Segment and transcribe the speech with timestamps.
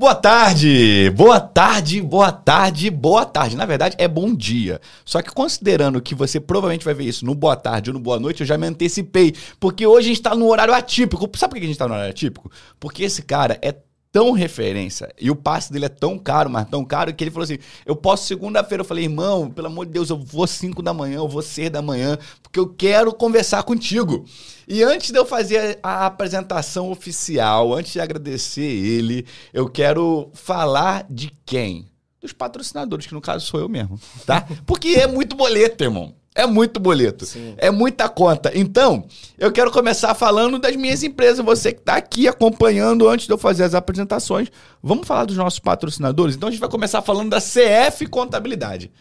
[0.00, 3.54] Boa tarde, boa tarde, boa tarde, boa tarde.
[3.54, 4.80] Na verdade, é bom dia.
[5.04, 8.18] Só que considerando que você provavelmente vai ver isso no boa tarde ou no boa
[8.18, 9.34] noite, eu já me antecipei.
[9.60, 11.28] Porque hoje a gente tá no horário atípico.
[11.36, 12.50] Sabe por que a gente tá no horário atípico?
[12.80, 13.74] Porque esse cara é
[14.12, 17.44] tão referência e o passe dele é tão caro, mas tão caro que ele falou
[17.44, 18.82] assim: eu posso segunda-feira.
[18.82, 21.70] Eu falei, irmão, pelo amor de Deus, eu vou 5 da manhã, eu vou 6
[21.70, 24.24] da manhã, porque eu quero conversar contigo.
[24.66, 31.06] E antes de eu fazer a apresentação oficial, antes de agradecer ele, eu quero falar
[31.08, 31.88] de quem?
[32.20, 34.46] Dos patrocinadores, que no caso sou eu mesmo, tá?
[34.66, 36.19] Porque é muito boleto, irmão.
[36.34, 37.26] É muito boleto.
[37.26, 37.54] Sim.
[37.58, 38.52] É muita conta.
[38.54, 39.04] Então,
[39.36, 41.44] eu quero começar falando das minhas empresas.
[41.44, 44.48] Você que está aqui acompanhando antes de eu fazer as apresentações.
[44.82, 46.36] Vamos falar dos nossos patrocinadores?
[46.36, 48.92] Então, a gente vai começar falando da CF Contabilidade.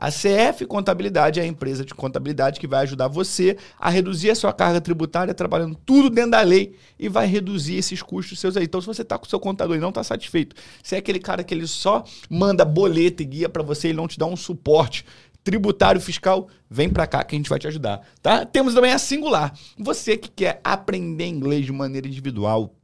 [0.00, 4.34] A CF Contabilidade é a empresa de contabilidade que vai ajudar você a reduzir a
[4.36, 8.62] sua carga tributária trabalhando tudo dentro da lei e vai reduzir esses custos seus aí.
[8.62, 10.54] Então, se você está com o seu contador e não está satisfeito,
[10.84, 14.06] se é aquele cara que ele só manda boleto e guia para você e não
[14.06, 15.04] te dá um suporte
[15.48, 18.44] tributário fiscal, vem para cá que a gente vai te ajudar, tá?
[18.44, 19.50] Temos também a Singular.
[19.78, 22.74] Você que quer aprender inglês de maneira individual,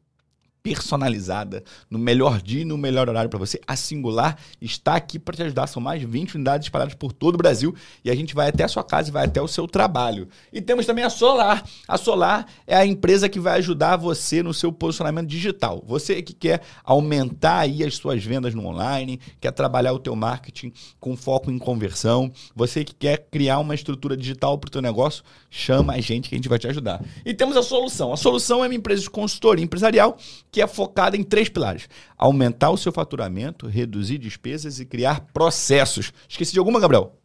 [0.65, 3.61] personalizada, no melhor dia e no melhor horário para você.
[3.67, 5.67] A Singular está aqui para te ajudar.
[5.67, 8.65] São mais de 20 unidades espalhadas por todo o Brasil e a gente vai até
[8.65, 10.27] a sua casa e vai até o seu trabalho.
[10.51, 11.63] E temos também a Solar.
[11.87, 15.85] A Solar é a empresa que vai ajudar você no seu posicionamento digital.
[15.87, 20.73] Você que quer aumentar aí as suas vendas no online, quer trabalhar o teu marketing
[20.99, 25.23] com foco em conversão, você que quer criar uma estrutura digital para o teu negócio,
[25.51, 27.05] chama a gente que a gente vai te ajudar.
[27.23, 28.15] E temos a solução.
[28.15, 30.17] A solução é uma empresa de consultoria empresarial
[30.55, 36.12] que é focada em três pilares: aumentar o seu faturamento, reduzir despesas e criar processos.
[36.29, 37.19] Esqueci de alguma, Gabriel?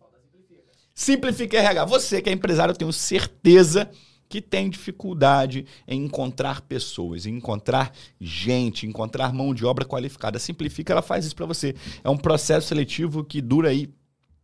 [0.96, 1.86] Simplifica RH.
[1.86, 3.88] Você que é empresário, eu tenho certeza
[4.28, 10.40] que tem dificuldade em encontrar pessoas, em encontrar gente, encontrar mão de obra qualificada.
[10.40, 11.76] Simplifica, ela faz isso para você.
[12.04, 13.94] É um processo seletivo que dura aí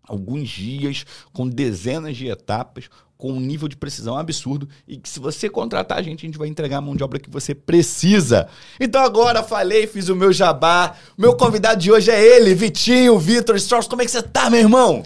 [0.08, 2.88] alguns dias, com dezenas de etapas,
[3.18, 6.38] com um nível de precisão absurdo e que se você contratar a gente, a gente
[6.38, 8.48] vai entregar a mão de obra que você precisa.
[8.80, 10.96] Então agora falei, fiz o meu jabá.
[11.18, 13.88] Meu convidado de hoje é ele, Vitinho, Vitor Strauss.
[13.88, 15.04] Como é que você tá, meu irmão?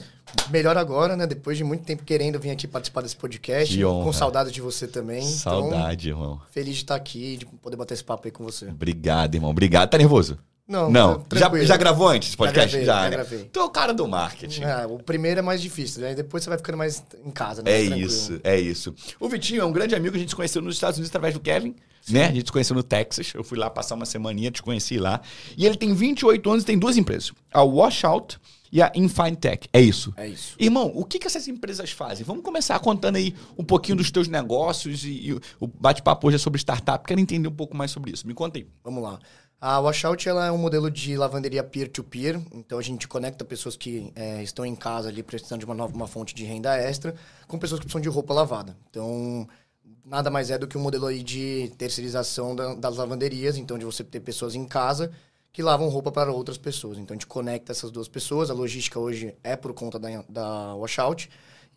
[0.50, 1.26] Melhor agora, né?
[1.26, 3.76] Depois de muito tempo querendo vir aqui participar desse podcast.
[3.84, 5.24] Com saudade de você também.
[5.24, 6.42] Então, saudade, então, irmão.
[6.52, 8.66] Feliz de estar aqui, de poder bater esse papo aí com você.
[8.66, 9.50] Obrigado, irmão.
[9.50, 9.90] Obrigado.
[9.90, 10.38] Tá nervoso?
[10.70, 11.26] Não, não.
[11.34, 12.70] Já, já gravou antes esse podcast?
[12.70, 13.10] Já, gravei, já, já né?
[13.10, 13.50] gravei.
[13.52, 14.62] Tu é o cara do marketing.
[14.62, 16.14] É, o primeiro é mais difícil, né?
[16.14, 17.72] Depois você vai ficando mais em casa, né?
[17.72, 18.94] É isso, é isso.
[19.20, 21.40] O Vitinho é um grande amigo, a gente se conheceu nos Estados Unidos através do
[21.40, 22.14] Kevin, Sim.
[22.14, 22.28] né?
[22.28, 25.22] A gente se conheceu no Texas, eu fui lá passar uma semaninha, te conheci lá.
[25.58, 28.40] E ele tem 28 anos e tem duas empresas, a Washout
[28.72, 29.68] e a Infintech.
[29.74, 30.14] É isso?
[30.16, 30.56] É isso.
[30.60, 32.24] Irmão, o que, que essas empresas fazem?
[32.24, 36.40] Vamos começar contando aí um pouquinho dos teus negócios e, e o bate-papo hoje é
[36.40, 37.04] sobre startup.
[37.08, 38.28] Quero entender um pouco mais sobre isso.
[38.28, 38.68] Me conta aí.
[38.84, 39.20] Vamos lá.
[39.62, 43.76] A Washout ela é um modelo de lavanderia peer-to-peer, -peer, então a gente conecta pessoas
[43.76, 47.14] que é, estão em casa ali precisando de uma nova uma fonte de renda extra
[47.46, 48.78] com pessoas que precisam de roupa lavada.
[48.90, 49.46] Então,
[50.06, 53.84] nada mais é do que um modelo aí de terceirização da, das lavanderias, então de
[53.84, 55.12] você ter pessoas em casa
[55.52, 56.98] que lavam roupa para outras pessoas.
[56.98, 60.76] Então a gente conecta essas duas pessoas, a logística hoje é por conta da, da
[60.76, 61.30] Washout,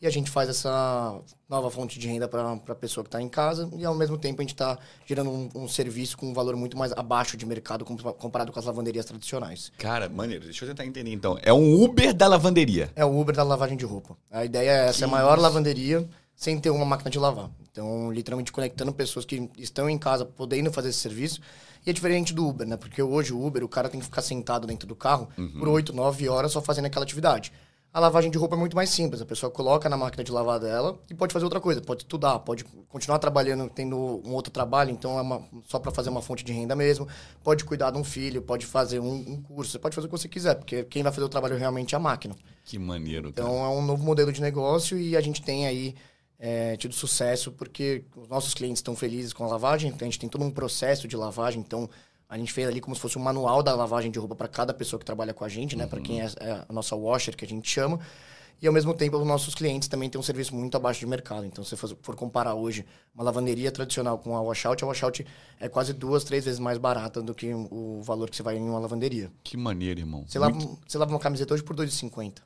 [0.02, 3.28] e a gente faz essa nova fonte de renda para a pessoa que está em
[3.28, 6.56] casa e ao mesmo tempo a gente está gerando um, um, serviço com um valor
[6.56, 9.70] muito mais abaixo de mercado comparado com as lavanderias tradicionais.
[9.78, 11.38] Cara, maneiro, deixa eu tentar entender então.
[11.40, 12.90] É um Uber da lavanderia?
[12.96, 14.16] É o Uber da lavagem de roupa.
[14.28, 15.42] A ideia é essa, é a maior isso?
[15.42, 17.48] lavanderia sem ter uma máquina de lavar.
[17.70, 21.40] Então, literalmente conectando pessoas que estão em casa podendo fazer esse serviço.
[21.86, 22.76] E é diferente do Uber, né?
[22.76, 25.60] Porque hoje o Uber, o cara tem que ficar sentado dentro do carro uhum.
[25.60, 27.52] por 8, 9 horas só fazendo aquela atividade.
[27.94, 29.20] A lavagem de roupa é muito mais simples.
[29.20, 31.82] A pessoa coloca na máquina de lavar dela e pode fazer outra coisa.
[31.82, 36.08] Pode estudar, pode continuar trabalhando, tendo um outro trabalho, então é uma, só para fazer
[36.08, 37.06] uma fonte de renda mesmo.
[37.44, 39.78] Pode cuidar de um filho, pode fazer um, um, curso.
[39.78, 42.00] Pode fazer o que você quiser, porque quem vai fazer o trabalho realmente é a
[42.00, 42.34] máquina.
[42.64, 43.30] Que maneiro.
[43.30, 43.46] Cara.
[43.46, 45.94] Então é um novo modelo de negócio e a gente tem aí
[46.38, 49.92] é, tido sucesso porque os nossos clientes estão felizes com a lavagem.
[50.00, 51.90] A gente tem todo um processo de lavagem, então
[52.32, 54.72] a gente fez ali como se fosse um manual da lavagem de roupa para cada
[54.72, 55.84] pessoa que trabalha com a gente, né?
[55.84, 55.90] Uhum.
[55.90, 58.00] Para quem é, é, a nossa washer, que a gente chama.
[58.60, 61.44] E ao mesmo tempo, os nossos clientes também têm um serviço muito abaixo de mercado.
[61.44, 65.26] Então, se você for comparar hoje uma lavanderia tradicional com a washout, a washout
[65.60, 68.66] é quase duas, três vezes mais barata do que o valor que você vai em
[68.66, 69.30] uma lavanderia.
[69.44, 70.24] Que maneiro, irmão.
[70.26, 70.58] Você, muito...
[70.58, 72.38] lava, você lava uma camiseta hoje por 2,50.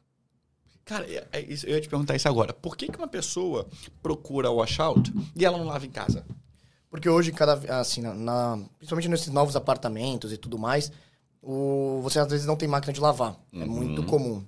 [0.84, 2.52] Cara, é, é eu ia te perguntar isso agora.
[2.52, 3.68] Por que, que uma pessoa
[4.02, 6.26] procura o washout e ela não lava em casa?
[6.90, 10.90] Porque hoje, cada, assim, na, na, principalmente nesses novos apartamentos e tudo mais,
[11.42, 13.36] o, você às vezes não tem máquina de lavar.
[13.52, 13.62] É uhum.
[13.62, 14.44] É muito comum.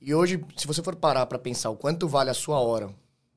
[0.00, 2.90] E hoje, se você for parar para pensar o quanto vale a sua hora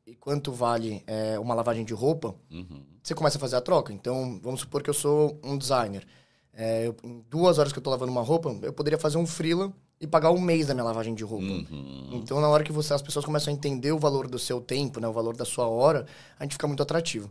[0.06, 2.84] e quanto vale é, uma lavagem de roupa, uhum.
[3.02, 3.92] você começa a fazer a troca.
[3.92, 6.06] Então, vamos supor que eu sou um designer.
[6.54, 9.26] É, eu, em duas horas que eu tô lavando uma roupa, eu poderia fazer um
[9.26, 11.46] freela e pagar um mês da minha lavagem de roupa.
[11.46, 12.10] Uhum.
[12.14, 15.00] Então, na hora que você, as pessoas começam a entender o valor do seu tempo,
[15.00, 16.06] né, o valor da sua hora,
[16.40, 17.30] a gente fica muito atrativo.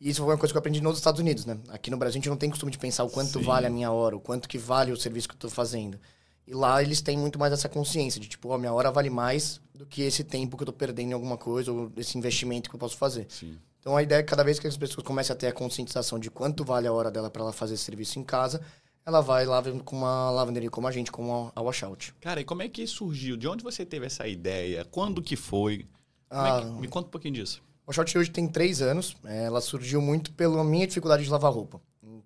[0.00, 1.58] E isso foi uma coisa que eu aprendi nos Estados Unidos, né?
[1.68, 3.44] Aqui no Brasil a gente não tem costume de pensar o quanto Sim.
[3.44, 5.98] vale a minha hora, o quanto que vale o serviço que eu tô fazendo.
[6.46, 9.60] E lá eles têm muito mais essa consciência de tipo, ó, minha hora vale mais
[9.74, 12.76] do que esse tempo que eu tô perdendo em alguma coisa ou esse investimento que
[12.76, 13.26] eu posso fazer.
[13.30, 13.56] Sim.
[13.80, 16.18] Então a ideia é que cada vez que as pessoas comecem a ter a conscientização
[16.18, 18.60] de quanto vale a hora dela para ela fazer esse serviço em casa,
[19.06, 22.14] ela vai lá com uma lavanderia como a gente, como a Washout.
[22.20, 23.36] Cara, e como é que surgiu?
[23.36, 24.84] De onde você teve essa ideia?
[24.90, 25.86] Quando que foi?
[26.28, 27.62] Como é Ah, que- Me conta um pouquinho disso.
[27.86, 29.16] A Washout hoje tem três anos.
[29.24, 31.80] É, Ela surgiu muito pela minha dificuldade de lavar roupa.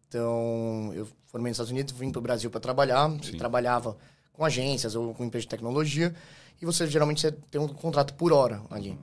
[0.09, 3.11] Então, eu formei nos Estados Unidos, vim para o Brasil para trabalhar.
[3.37, 3.97] Trabalhava
[4.33, 6.15] com agências ou com empresas de tecnologia.
[6.63, 8.99] E você geralmente você tem um contrato por hora ali.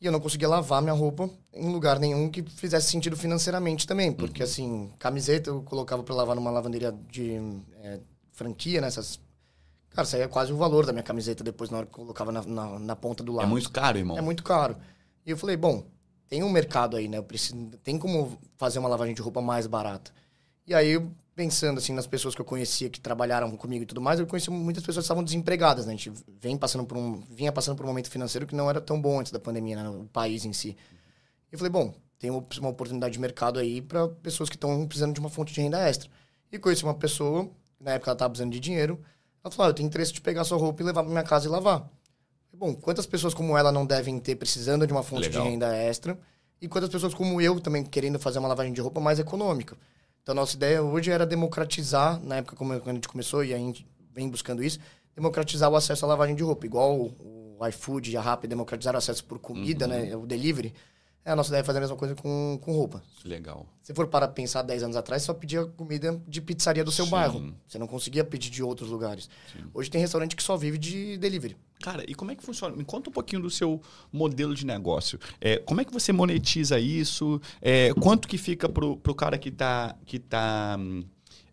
[0.00, 4.10] E eu não conseguia lavar minha roupa em lugar nenhum que fizesse sentido financeiramente também.
[4.10, 7.38] Porque, assim, camiseta eu colocava para lavar numa lavanderia de
[7.82, 8.00] é,
[8.32, 9.20] franquia, nessas.
[9.90, 12.42] Cara, saía quase o valor da minha camiseta depois na hora que eu colocava na,
[12.42, 13.44] na, na ponta do lado.
[13.44, 14.16] É muito caro, irmão.
[14.16, 14.76] É muito caro.
[15.24, 15.84] E eu falei, bom,
[16.28, 17.18] tem um mercado aí, né?
[17.18, 20.12] Eu preciso, tem como fazer uma lavagem de roupa mais barata.
[20.66, 21.00] E aí,
[21.34, 24.50] pensando assim nas pessoas que eu conhecia que trabalharam comigo e tudo mais, eu conheci
[24.50, 25.94] muitas pessoas que estavam desempregadas, né?
[25.94, 28.80] A gente vem passando por um, vinha passando por um momento financeiro que não era
[28.80, 29.82] tão bom antes da pandemia, né?
[29.82, 30.76] No país em si.
[31.50, 35.14] E eu falei, bom, tem uma oportunidade de mercado aí para pessoas que estão precisando
[35.14, 36.10] de uma fonte de renda extra.
[36.52, 37.50] E conheci uma pessoa,
[37.80, 39.00] na época ela estava precisando de dinheiro,
[39.42, 41.46] ela falou, ah, eu tenho interesse de pegar sua roupa e levar para minha casa
[41.46, 41.88] e lavar.
[42.60, 45.44] Bom, quantas pessoas como ela não devem ter precisando de uma fonte Legal.
[45.44, 46.18] de renda extra?
[46.60, 49.78] E quantas pessoas como eu também querendo fazer uma lavagem de roupa mais econômica?
[50.22, 53.56] Então, a nossa ideia hoje era democratizar, na época como- a gente começou, e a
[53.56, 54.78] gente vem buscando isso,
[55.16, 56.66] democratizar o acesso à lavagem de roupa.
[56.66, 60.14] Igual o, iFood e a Rappi democratizaram o acesso por comida, né?
[60.14, 60.74] O delivery.
[61.24, 63.02] É, a nossa ideia é fazer a mesma coisa com, com roupa.
[63.24, 63.66] Legal.
[63.82, 67.10] Se for para pensar 10 anos atrás, só pedia comida de pizzaria do seu Sim.
[67.10, 67.54] bairro.
[67.68, 69.28] Você não conseguia pedir de outros lugares.
[69.74, 71.56] Hoje tem restaurante que só vive de delivery.
[71.82, 72.74] Cara, e como é que funciona?
[72.74, 75.18] Me conta um pouquinho do seu modelo de negócio.
[75.40, 77.40] É, como é que você monetiza isso?
[77.60, 81.04] É, quanto que fica pro, pro cara que tá, que tá hum,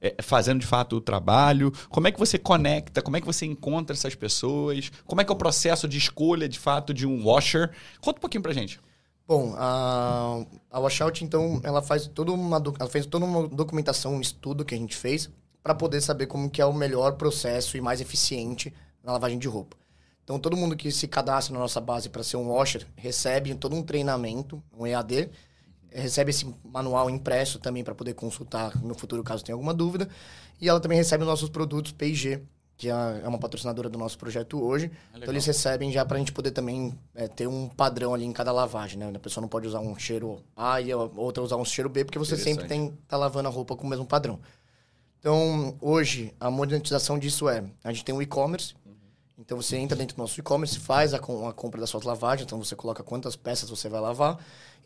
[0.01, 1.71] é, fazendo de fato o trabalho?
[1.89, 3.01] Como é que você conecta?
[3.01, 4.91] Como é que você encontra essas pessoas?
[5.05, 7.71] Como é que é o processo de escolha, de fato, de um washer?
[7.99, 8.79] Conta um pouquinho pra gente.
[9.27, 14.21] Bom, a, a Washout, então, ela faz toda uma, ela fez toda uma documentação, um
[14.21, 15.29] estudo que a gente fez
[15.61, 19.47] para poder saber como que é o melhor processo e mais eficiente na lavagem de
[19.47, 19.75] roupa.
[20.23, 23.75] Então, todo mundo que se cadastra na nossa base para ser um washer recebe todo
[23.75, 25.29] um treinamento, um EAD,
[25.91, 30.07] recebe esse manual impresso também para poder consultar no futuro caso tenha alguma dúvida.
[30.61, 32.41] E ela também recebe os nossos produtos P&G,
[32.77, 32.93] que é
[33.23, 34.91] é uma patrocinadora do nosso projeto hoje.
[35.15, 38.31] então eles recebem já para a gente poder também é, ter um padrão ali em
[38.31, 39.11] cada lavagem, né?
[39.13, 42.05] A pessoa não pode usar um cheiro A e a outra usar um cheiro B,
[42.05, 44.39] porque você sempre tem tá lavando a roupa com o mesmo padrão.
[45.19, 48.75] Então, hoje, a monetização disso é, a gente tem um e-commerce,
[49.37, 52.45] então você entra dentro do nosso e-commerce, faz a, com- a compra das suas lavagens,
[52.45, 54.37] então você coloca quantas peças você vai lavar,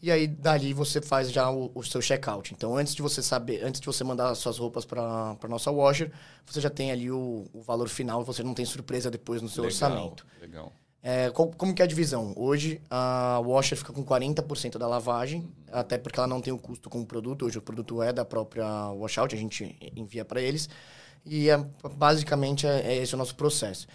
[0.01, 2.53] e aí dali você faz já o, o seu checkout.
[2.53, 5.01] Então antes de você saber, antes de você mandar as suas roupas para
[5.41, 6.12] a nossa washer,
[6.46, 9.63] você já tem ali o, o valor final, você não tem surpresa depois no seu
[9.96, 10.25] orçamento.
[10.41, 10.72] Legal.
[11.03, 12.31] É, co- como que é a divisão?
[12.36, 16.89] Hoje a washer fica com 40% da lavagem, até porque ela não tem o custo
[16.91, 17.46] com o produto.
[17.46, 20.70] Hoje o produto é da própria washout, a gente envia para eles.
[21.24, 21.58] E é,
[21.96, 23.88] basicamente é, é esse o nosso processo.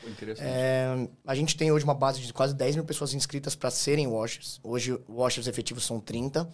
[0.45, 4.07] É, a gente tem hoje uma base de quase 10 mil pessoas inscritas para serem
[4.07, 4.61] washers.
[4.63, 6.45] Hoje, washers efetivos são 30,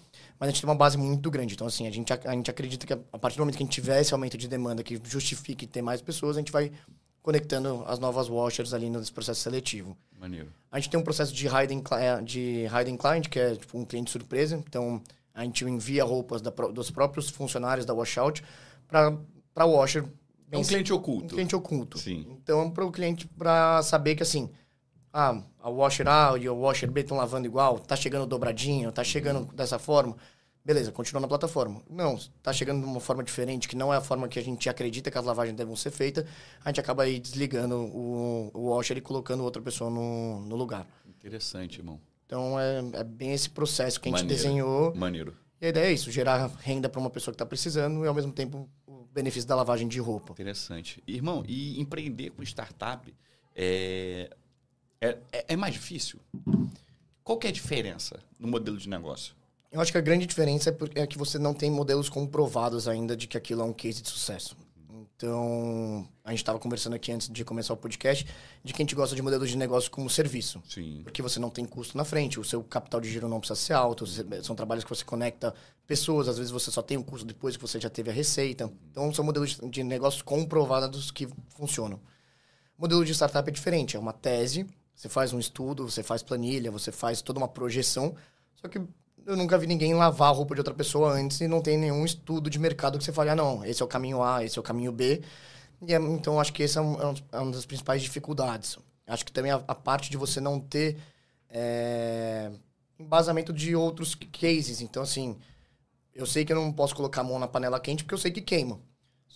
[0.41, 1.55] mas a gente tem uma base muito grande.
[1.55, 3.67] Então, assim, a gente, ac- a gente acredita que a partir do momento que a
[3.67, 6.73] gente tiver esse aumento de demanda que justifique ter mais pessoas, a gente vai
[7.23, 9.97] conectando as novas washers ali nesse processo seletivo.
[10.19, 10.49] Maneiro.
[10.71, 13.85] A gente tem um processo de hiding, eh, de hiding client, que é tipo um
[13.85, 14.57] cliente surpresa.
[14.57, 15.01] Então,
[15.35, 18.43] a gente envia roupas da dos próprios funcionários da washout
[18.89, 19.17] para
[19.57, 20.05] a washer.
[20.53, 21.25] É um cliente oculto.
[21.25, 21.99] Um cliente oculto.
[21.99, 22.27] Sim.
[22.29, 24.51] Então, para o cliente, para saber que assim,
[25.11, 29.03] ah, a washer A e o washer B estão lavando igual, tá chegando dobradinho, tá
[29.03, 30.15] chegando dessa forma.
[30.65, 31.83] Beleza, continua na plataforma.
[31.91, 34.69] Não, tá chegando de uma forma diferente, que não é a forma que a gente
[34.69, 36.25] acredita que as lavagens devem ser feitas,
[36.65, 40.87] a gente acaba aí desligando o, o washer e colocando outra pessoa no, no lugar.
[41.09, 41.99] Interessante, irmão.
[42.27, 44.95] Então é, é bem esse processo que a gente desenhou.
[44.95, 45.35] Maneiro.
[45.61, 48.15] E a ideia é isso, gerar renda para uma pessoa que está precisando e ao
[48.15, 48.69] mesmo tempo
[49.13, 50.33] benefício da lavagem de roupa.
[50.33, 51.03] Interessante.
[51.07, 53.13] Irmão, e empreender com startup
[53.55, 54.31] é,
[55.01, 56.19] é, é- é mais difícil?
[57.23, 59.35] Qual que é a diferença no modelo de negócio?
[59.71, 62.87] Eu acho que a grande diferença é, porque, é que você não tem modelos comprovados
[62.89, 64.57] ainda de que aquilo é um case de sucesso.
[65.23, 68.27] Então, a gente estava conversando aqui antes de começar o podcast
[68.65, 70.61] de que a gente gosta de modelos de negócio como serviço.
[70.69, 71.03] Sim.
[71.05, 73.75] Porque você não tem custo na frente, o seu capital de giro não precisa ser
[73.75, 74.05] alto,
[74.43, 75.55] são trabalhos que você conecta
[75.87, 78.69] pessoas, às vezes você só tem um custo depois que você já teve a receita.
[78.91, 82.01] Então, são modelos de negócios comprovados que funcionam.
[82.77, 86.21] O modelo de startup é diferente, é uma tese, você faz um estudo, você faz
[86.21, 88.17] planilha, você faz toda uma projeção,
[88.57, 88.81] só que
[89.27, 92.05] eu nunca vi ninguém lavar a roupa de outra pessoa antes e não tem nenhum
[92.05, 94.61] estudo de mercado que você fale, ah, não, esse é o caminho A, esse é
[94.61, 95.23] o caminho B.
[95.87, 98.79] E é, então, acho que essa é, um, é uma das principais dificuldades.
[99.07, 100.97] Acho que também a, a parte de você não ter
[101.51, 102.51] é,
[102.99, 104.81] embasamento de outros cases.
[104.81, 105.37] Então, assim,
[106.15, 108.31] eu sei que eu não posso colocar a mão na panela quente porque eu sei
[108.31, 108.81] que queima.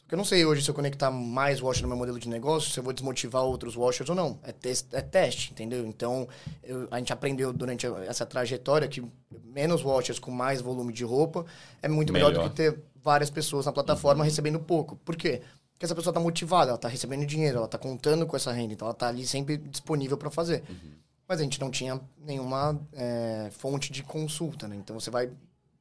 [0.06, 2.70] Porque eu não sei hoje se eu conectar mais washer no meu modelo de negócio,
[2.70, 4.38] se eu vou desmotivar outros washers ou não.
[4.44, 5.84] É, test, é teste, entendeu?
[5.84, 6.28] Então,
[6.62, 9.02] eu, a gente aprendeu durante essa trajetória que
[9.44, 11.44] menos washers com mais volume de roupa
[11.82, 14.25] é muito melhor, melhor do que ter várias pessoas na plataforma uhum.
[14.25, 14.94] recebendo pouco.
[15.04, 15.42] Por quê?
[15.72, 18.75] Porque essa pessoa está motivada, ela está recebendo dinheiro, ela está contando com essa renda,
[18.75, 20.62] então ela está ali sempre disponível para fazer.
[20.68, 20.92] Uhum.
[21.26, 24.76] Mas a gente não tinha nenhuma é, fonte de consulta, né?
[24.76, 25.28] Então você vai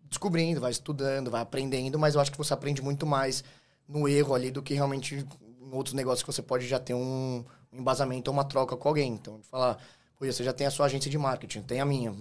[0.09, 3.43] descobrindo, vai estudando, vai aprendendo, mas eu acho que você aprende muito mais
[3.87, 7.43] no erro ali do que realmente em outros negócios que você pode já ter um,
[7.71, 9.13] embasamento ou uma troca com alguém.
[9.13, 9.77] Então, falar,
[10.17, 12.11] pô, você já tem a sua agência de marketing, tem a minha.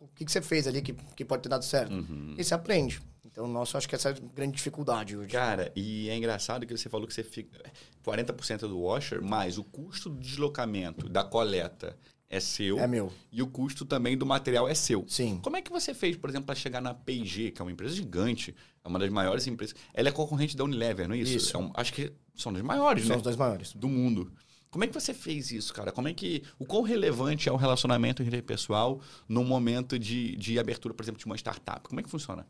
[0.00, 1.92] O que, que você fez ali que, que pode ter dado certo?
[1.92, 2.34] Uhum.
[2.38, 3.00] E você aprende.
[3.24, 5.30] Então, nossa, acho que essa é a grande dificuldade hoje.
[5.30, 7.60] Cara, e é engraçado que você falou que você fica
[8.06, 11.96] 40% do washer, mas o custo do deslocamento, da coleta
[12.34, 12.78] é seu.
[12.78, 13.12] É meu.
[13.30, 15.04] E o custo também do material é seu.
[15.08, 15.38] Sim.
[15.42, 17.94] Como é que você fez, por exemplo, para chegar na P&G, que é uma empresa
[17.94, 19.76] gigante, é uma das maiores empresas.
[19.92, 21.36] Ela é concorrente da Unilever, não é isso?
[21.36, 21.56] Isso.
[21.56, 23.14] É um, acho que são das maiores, são né?
[23.14, 23.72] São os dois maiores.
[23.72, 24.32] Do mundo.
[24.70, 25.92] Como é que você fez isso, cara?
[25.92, 26.42] Como é que.
[26.58, 31.26] O quão relevante é o relacionamento interpessoal no momento de, de abertura, por exemplo, de
[31.26, 31.88] uma startup?
[31.88, 32.44] Como é que funciona?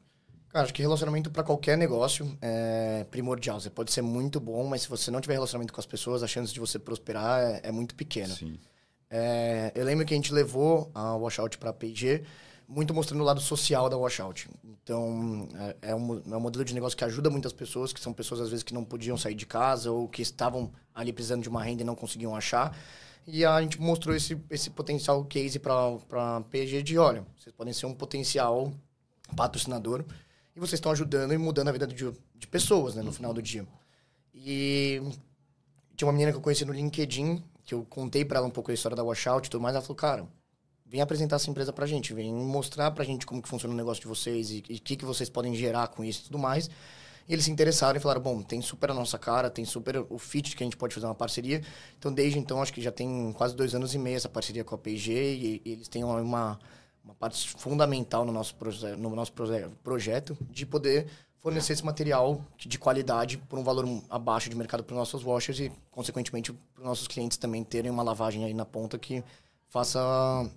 [0.48, 3.60] Cara, acho que relacionamento para qualquer negócio é primordial.
[3.60, 6.26] Você pode ser muito bom, mas se você não tiver relacionamento com as pessoas, a
[6.26, 8.34] chance de você prosperar é, é muito pequena.
[8.34, 8.58] Sim.
[9.16, 12.24] É, eu lembro que a gente levou a Washout para a P&G
[12.66, 14.50] muito mostrando o lado social da Washout.
[14.64, 18.12] Então, é, é um, é um modelo de negócio que ajuda muitas pessoas, que são
[18.12, 21.48] pessoas, às vezes, que não podiam sair de casa ou que estavam ali precisando de
[21.48, 22.76] uma renda e não conseguiam achar.
[23.24, 27.72] E a gente mostrou esse, esse potencial case para a P&G de, olha, vocês podem
[27.72, 28.72] ser um potencial
[29.36, 30.04] patrocinador
[30.56, 33.40] e vocês estão ajudando e mudando a vida de, de pessoas, né, no final do
[33.40, 33.64] dia.
[34.34, 35.00] E
[35.96, 38.70] tinha uma menina que eu conheci no LinkedIn que eu contei para ela um pouco
[38.70, 40.28] a história da Washout e tudo mais, ela falou, cara,
[40.84, 44.02] vem apresentar essa empresa pra gente, vem mostrar pra gente como que funciona o negócio
[44.02, 46.68] de vocês e o que, que vocês podem gerar com isso e tudo mais.
[47.26, 50.18] E eles se interessaram e falaram, bom, tem super a nossa cara, tem super o
[50.18, 51.62] fit que a gente pode fazer uma parceria.
[51.98, 54.74] Então, desde então, acho que já tem quase dois anos e meio essa parceria com
[54.74, 56.58] a P&G e, e eles têm uma,
[57.02, 58.54] uma parte fundamental no nosso,
[58.98, 59.32] no nosso
[59.82, 61.06] projeto de poder
[61.44, 65.60] fornecer esse material de qualidade por um valor abaixo de mercado para os nossos washers
[65.60, 69.22] e, consequentemente, para os nossos clientes também terem uma lavagem aí na ponta que
[69.68, 70.00] faça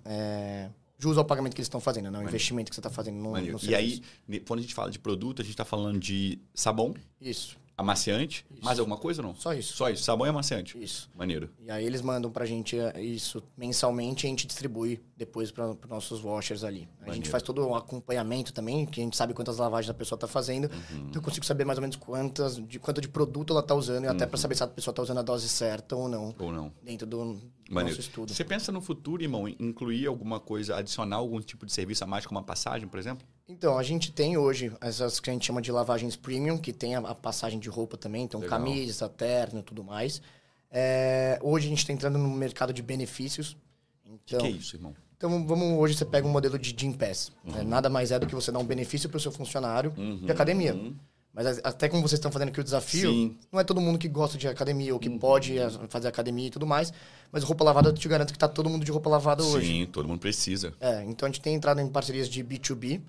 [0.06, 2.18] é, jus ao pagamento que eles estão fazendo, né?
[2.18, 4.00] o investimento que você está fazendo no, no E aí,
[4.46, 6.94] quando a gente fala de produto, a gente está falando de sabão.
[7.20, 7.58] Isso.
[7.76, 8.46] Amaciante?
[8.50, 8.64] Isso.
[8.64, 9.34] Mais alguma coisa ou não?
[9.34, 9.76] Só isso.
[9.76, 10.02] Só isso.
[10.02, 10.82] Sabão e amaciante.
[10.82, 11.10] Isso.
[11.14, 11.50] Maneiro.
[11.60, 15.70] E aí eles mandam pra gente é, isso mensalmente e a gente distribui depois para
[15.70, 16.88] os nossos washers ali.
[17.02, 20.16] A gente faz todo o acompanhamento também, que a gente sabe quantas lavagens a pessoa
[20.16, 20.66] tá fazendo.
[20.66, 21.08] Uhum.
[21.08, 24.04] Então eu consigo saber mais ou menos quantas, de quanto de produto ela tá usando
[24.04, 24.12] e uhum.
[24.12, 26.32] até para saber se a pessoa tá usando a dose certa ou não.
[26.38, 26.72] Ou não.
[26.80, 28.32] Dentro do, do nosso estudo.
[28.32, 32.24] Você pensa no futuro, irmão, incluir alguma coisa, adicionar algum tipo de serviço a mais,
[32.24, 33.26] como uma passagem, por exemplo?
[33.48, 36.94] Então, a gente tem hoje essas que a gente chama de lavagens premium, que tem
[36.94, 38.56] a, a passagem de roupa também, então Legal.
[38.56, 40.22] camisa, terno e tudo mais.
[40.70, 43.56] É, hoje a gente está entrando no mercado de benefícios.
[44.04, 44.94] Então, que, que é isso, irmão?
[45.18, 47.32] Então, vamos, hoje você pega um modelo de Gym Pass.
[47.44, 47.52] Uhum.
[47.52, 47.62] Né?
[47.64, 50.30] Nada mais é do que você dar um benefício para o seu funcionário uhum, de
[50.30, 50.74] academia.
[50.74, 50.94] Uhum.
[51.34, 53.36] Mas até como vocês estão fazendo aqui o desafio, Sim.
[53.52, 55.18] não é todo mundo que gosta de academia ou que uhum.
[55.18, 55.56] pode
[55.88, 56.92] fazer academia e tudo mais.
[57.32, 59.66] Mas roupa lavada, eu te garanto que está todo mundo de roupa lavada Sim, hoje.
[59.66, 60.72] Sim, todo mundo precisa.
[60.80, 63.02] É, então a gente tem entrado em parcerias de B2B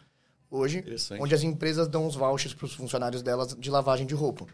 [0.49, 0.83] hoje,
[1.19, 4.47] onde as empresas dão os vouchers para os funcionários delas de lavagem de roupa.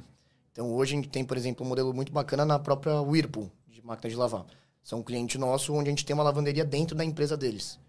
[0.52, 3.86] Então, hoje a gente tem, por exemplo, um modelo muito bacana na própria Whirlpool, de
[3.86, 4.46] máquina de lavar.
[4.86, 7.80] São um cliente nosso onde a gente tem uma lavanderia dentro da empresa deles.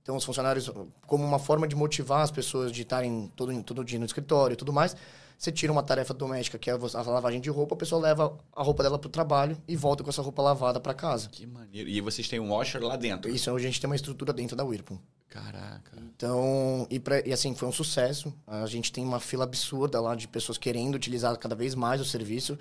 [0.00, 0.70] Então, os funcionários,
[1.04, 4.56] como uma forma de motivar as pessoas de estarem todo, todo dia no escritório e
[4.56, 4.96] tudo mais,
[5.36, 8.62] você tira uma tarefa doméstica, que é a lavagem de roupa, a pessoa leva a
[8.62, 11.28] roupa dela para o trabalho e volta com essa roupa lavada para casa.
[11.28, 11.90] Que maneiro.
[11.90, 13.28] E vocês têm um washer lá dentro?
[13.28, 15.00] Isso, a gente tem uma estrutura dentro da Whirlpool.
[15.28, 15.98] Caraca.
[16.16, 18.32] Então, e, pra, e assim, foi um sucesso.
[18.46, 22.04] A gente tem uma fila absurda lá de pessoas querendo utilizar cada vez mais o
[22.04, 22.56] serviço.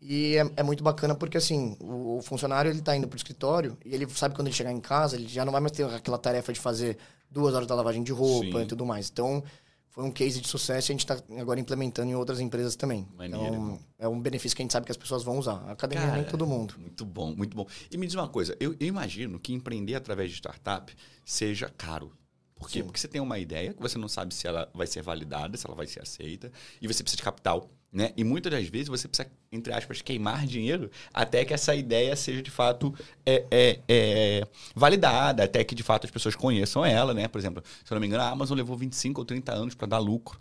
[0.00, 3.76] E é, é muito bacana porque, assim, o, o funcionário ele tá indo pro escritório
[3.84, 6.18] e ele sabe quando ele chegar em casa, ele já não vai mais ter aquela
[6.18, 6.96] tarefa de fazer
[7.30, 8.64] duas horas da lavagem de roupa Sim.
[8.64, 9.10] e tudo mais.
[9.10, 9.42] Então,
[9.90, 13.08] foi um case de sucesso e a gente está agora implementando em outras empresas também.
[13.16, 15.64] Maneiro, então, é um benefício que a gente sabe que as pessoas vão usar.
[15.66, 16.74] A academia Cara, nem todo mundo.
[16.78, 17.66] Muito bom, muito bom.
[17.90, 22.12] E me diz uma coisa, eu, eu imagino que empreender através de startup seja caro.
[22.54, 22.78] Por quê?
[22.78, 22.84] Sim.
[22.84, 25.66] Porque você tem uma ideia que você não sabe se ela vai ser validada, se
[25.66, 27.68] ela vai ser aceita, e você precisa de capital.
[27.90, 28.12] Né?
[28.16, 32.42] E muitas das vezes você precisa, entre aspas, queimar dinheiro até que essa ideia seja
[32.42, 37.14] de fato é, é, é, validada, até que de fato as pessoas conheçam ela.
[37.14, 37.26] Né?
[37.28, 39.86] Por exemplo, se eu não me engano, a Amazon levou 25 ou 30 anos para
[39.86, 40.38] dar lucro.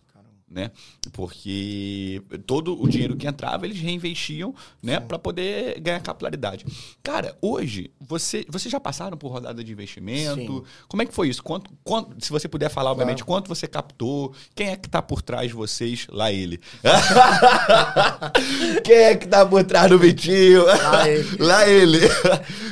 [0.50, 0.72] Né?
[1.12, 6.66] Porque todo o dinheiro que entrava eles reinvestiam, né, para poder ganhar capilaridade.
[7.04, 10.40] Cara, hoje você, vocês já passaram por rodada de investimento?
[10.40, 10.64] Sim.
[10.88, 11.44] Como é que foi isso?
[11.44, 14.34] Quanto, quanto, se você puder falar, obviamente, quanto você captou?
[14.56, 16.08] Quem é que tá por trás de vocês?
[16.10, 16.62] Lá ele.
[18.84, 20.66] Quem é que tá por trás do Vitinho?
[20.66, 21.44] Lá ele.
[21.44, 22.00] Lá ele.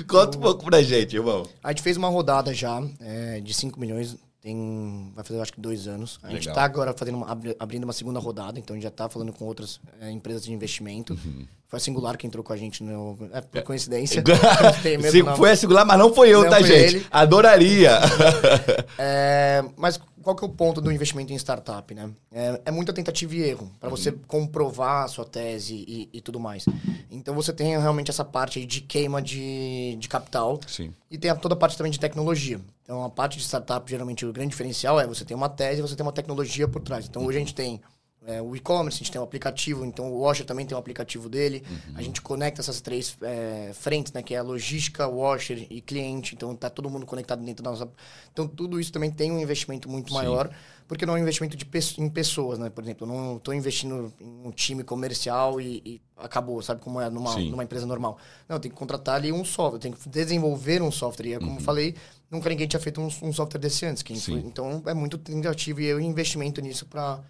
[0.07, 1.47] Conta um pouco pra gente, irmão.
[1.63, 5.59] A gente fez uma rodada já é, de 5 milhões, tem, vai fazer acho que
[5.59, 6.19] dois anos.
[6.21, 6.51] A gente Legal.
[6.53, 9.33] está agora fazendo uma- abri- abrindo uma segunda rodada, então a gente já está falando
[9.33, 11.13] com outras é, empresas de investimento.
[11.13, 11.47] Uhum.
[11.67, 14.21] Foi a Singular que entrou com a gente, no, é, por coincidência.
[15.09, 15.35] Se não.
[15.35, 16.95] foi a singular, mas não foi eu, Não tá, foi gente?
[16.97, 17.07] ele.
[17.09, 17.99] Adoraria.
[18.99, 22.09] É, mas qual que é o ponto do investimento em startup, né?
[22.31, 26.39] É, é muita tentativa e erro para você comprovar a sua tese e, e tudo
[26.39, 26.65] mais.
[27.11, 30.91] Então você tem realmente essa parte aí de queima de, de capital Sim.
[31.11, 32.59] e tem a- toda a parte também de tecnologia.
[32.83, 35.81] Então a parte de startup, geralmente, o grande diferencial é você tem uma tese e
[35.83, 37.05] você tem uma tecnologia por trás.
[37.05, 37.79] Então hoje a gente tem
[38.27, 41.29] é, o e-commerce, a gente tem um aplicativo, então o Washer também tem um aplicativo
[41.29, 41.63] dele.
[41.95, 44.23] A gente conecta essas três é, frentes, né?
[44.23, 46.33] Que é a logística, Washer e cliente.
[46.33, 47.87] Então tá todo mundo conectado dentro da nossa.
[48.33, 50.15] Então tudo isso também tem um investimento muito Sim.
[50.15, 50.49] maior,
[50.87, 51.67] porque não é um investimento de,
[51.99, 52.69] em pessoas, né?
[52.69, 56.99] Por exemplo, eu não estou investindo em um time comercial e, e acabou, sabe como
[56.99, 57.51] é numa, Sim.
[57.51, 58.17] numa empresa normal.
[58.49, 61.27] Não, tem que contratar ali um software, tem que desenvolver um software.
[61.27, 61.95] E é como eu falei,
[62.29, 64.03] nunca ninguém tinha feito um, um software desse antes.
[64.09, 64.19] Uhum.
[64.19, 67.23] Foi- então é muito tentativo e eu investimento nisso para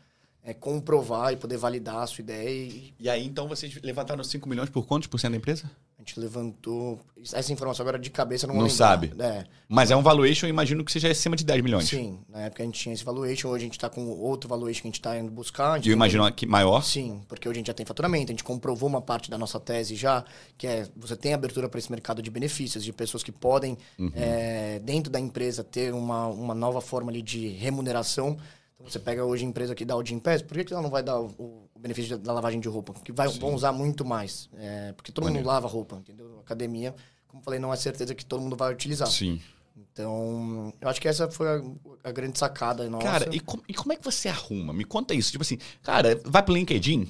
[0.54, 2.50] comprovar e poder validar a sua ideia.
[2.50, 5.70] E E aí, então, vocês levantaram 5 milhões por quantos por cento da empresa?
[5.98, 7.00] a gente levantou.
[7.34, 9.14] Essa informação agora de cabeça eu não Não sabe.
[9.18, 9.46] É.
[9.68, 11.88] Mas é um valuation, eu imagino que seja acima de 10 milhões.
[11.88, 14.82] Sim, na época a gente tinha esse valuation, hoje a gente está com outro valuation
[14.82, 15.84] que a gente está indo buscar.
[15.84, 16.84] E eu imagino que maior.
[16.84, 19.60] Sim, porque hoje a gente já tem faturamento, a gente comprovou uma parte da nossa
[19.60, 20.24] tese já,
[20.58, 23.78] que é você tem abertura para esse mercado de benefícios, de pessoas que podem,
[24.14, 28.38] é, dentro da empresa, ter uma, uma nova forma ali de remuneração.
[28.76, 30.82] Então você pega hoje a empresa que dá o Gym Pass, por que, que ela
[30.82, 32.94] não vai dar o, o benefício da lavagem de roupa?
[33.04, 34.50] Que vai, vão usar muito mais.
[34.58, 36.40] É, porque todo mundo lava roupa, entendeu?
[36.40, 36.94] Academia,
[37.28, 39.08] como eu falei, não é certeza que todo mundo vai utilizar.
[39.08, 39.42] Sim.
[39.78, 41.62] Então, eu acho que essa foi a,
[42.04, 43.06] a grande sacada nossa.
[43.06, 44.74] Cara, e, com- e como é que você arruma?
[44.74, 45.32] Me conta isso.
[45.32, 47.08] Tipo assim, cara, vai pro LinkedIn,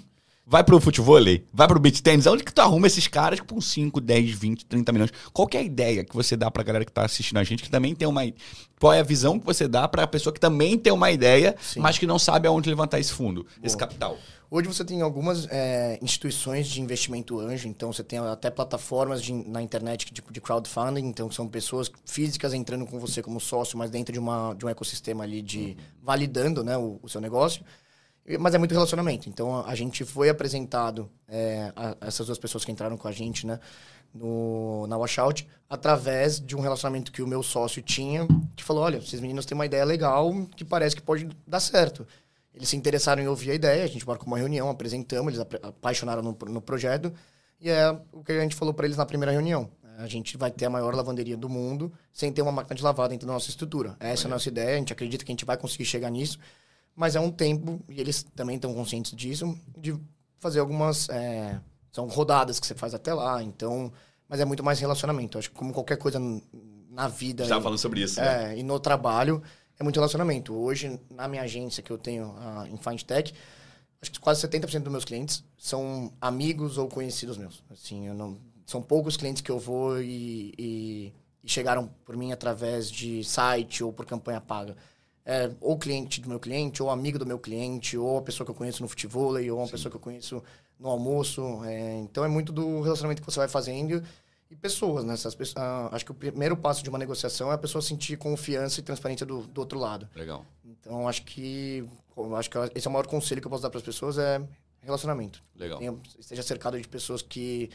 [0.47, 2.27] vai pro futevôlei, vai pro beat tennis.
[2.27, 5.11] Onde que tu arruma esses caras com 5, 10, 20, 30 milhões?
[5.33, 7.69] Qual é a ideia que você dá pra galera que tá assistindo a gente, que
[7.69, 8.21] também tem uma...
[8.79, 11.79] Qual é a visão que você dá pra pessoa que também tem uma ideia, Sim.
[11.79, 14.17] mas que não sabe aonde levantar esse fundo, esse capital?
[14.51, 19.33] Hoje você tem algumas é, instituições de investimento anjo, então você tem até plataformas de-
[19.33, 23.89] na internet tipo de crowdfunding, então são pessoas físicas entrando com você como sócio, mas
[23.89, 27.63] dentro de, uma, de um ecossistema ali de validando né, o, o seu negócio.
[28.39, 29.29] Mas é muito relacionamento.
[29.29, 33.07] Então a, a gente foi apresentado, é, a, a essas duas pessoas que entraram com
[33.07, 33.59] a gente né,
[34.13, 38.97] no, na Washout, através de um relacionamento que o meu sócio tinha, que falou: olha,
[38.97, 42.07] esses meninos têm uma ideia legal que parece que pode dar certo.
[42.53, 46.21] Eles se interessaram em ouvir a ideia, a gente marcou uma reunião, apresentamos, eles apaixonaram
[46.23, 47.13] no, no projeto.
[47.59, 49.69] E é o que a gente falou para eles na primeira reunião.
[49.97, 53.09] A gente vai ter a maior lavanderia do mundo sem ter uma máquina de lavar
[53.09, 53.95] dentro da nossa estrutura.
[53.99, 56.39] Essa é a nossa ideia, a gente acredita que a gente vai conseguir chegar nisso.
[56.95, 59.95] Mas é um tempo, e eles também estão conscientes disso, de
[60.39, 61.09] fazer algumas.
[61.09, 61.59] é,
[61.91, 63.91] são rodadas que você faz até lá, então.
[64.27, 65.37] Mas é muito mais relacionamento.
[65.37, 66.19] Acho que como qualquer coisa
[66.89, 67.45] na vida.
[67.47, 68.53] Tava e- falando sobre isso, né?
[68.53, 69.41] é, e no trabalho
[69.79, 70.53] é muito relacionamento.
[70.55, 73.33] Hoje, na minha agência que eu tenho a, em Findtech,
[74.01, 77.61] acho que quase 70% dos meus clientes são amigos ou conhecidos meus.
[77.69, 82.89] Assim, não, são poucos clientes que eu vou e, e- e chegaram por mim através
[82.89, 84.75] de site ou por campanha paga.
[85.25, 88.51] É, ou cliente do meu cliente, ou amigo do meu cliente, ou a pessoa que
[88.51, 90.43] eu conheço no futebol, ou uma pessoa que eu conheço
[90.79, 91.63] no almoço.
[91.65, 94.03] É, então é muito do relacionamento que você vai fazendo
[94.51, 95.15] e pessoas, né?
[95.15, 98.17] Essas pessoas, ah, acho que o primeiro passo de uma negociação é a pessoa sentir
[98.17, 100.07] confiança e transparência do, do outro lado.
[100.15, 100.45] Legal.
[100.63, 101.83] Então acho que
[102.37, 104.39] acho que esse é o maior conselho que eu posso dar para as pessoas é
[104.81, 105.41] relacionamento.
[105.55, 105.79] Legal.
[105.79, 107.71] Tenha- esteja cercado de pessoas que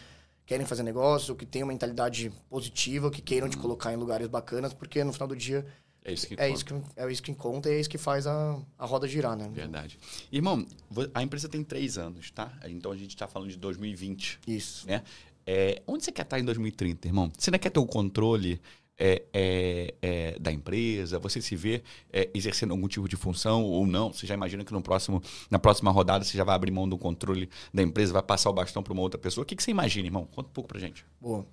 [0.47, 4.73] querem fazer negócio, que tenham uma mentalidade positiva, que queiram te colocar em lugares bacanas,
[4.73, 5.67] porque no final do dia
[6.05, 8.27] É isso que é isso que, é isso que conta e é isso que faz
[8.27, 9.51] a, a roda girar, né?
[9.53, 9.99] Verdade.
[10.33, 10.67] Irmão,
[11.13, 12.53] a empresa tem três anos, tá?
[12.67, 14.41] Então a gente tá falando de 2020.
[14.47, 14.87] Isso.
[14.87, 15.03] né?
[15.47, 17.31] É, onde você quer estar em 2030, irmão?
[17.37, 18.61] Você ainda quer ter o controle
[18.97, 21.19] é, é, é, da empresa?
[21.19, 21.83] Você se vê
[22.13, 24.13] é, exercendo algum tipo de função ou não?
[24.13, 26.97] Você já imagina que no próximo, na próxima rodada você já vai abrir mão do
[26.97, 29.43] controle da empresa, vai passar o bastão para uma outra pessoa?
[29.43, 30.27] O que, que você imagina, irmão?
[30.27, 31.05] Conta um pouco pra gente.
[31.21, 31.47] Boa.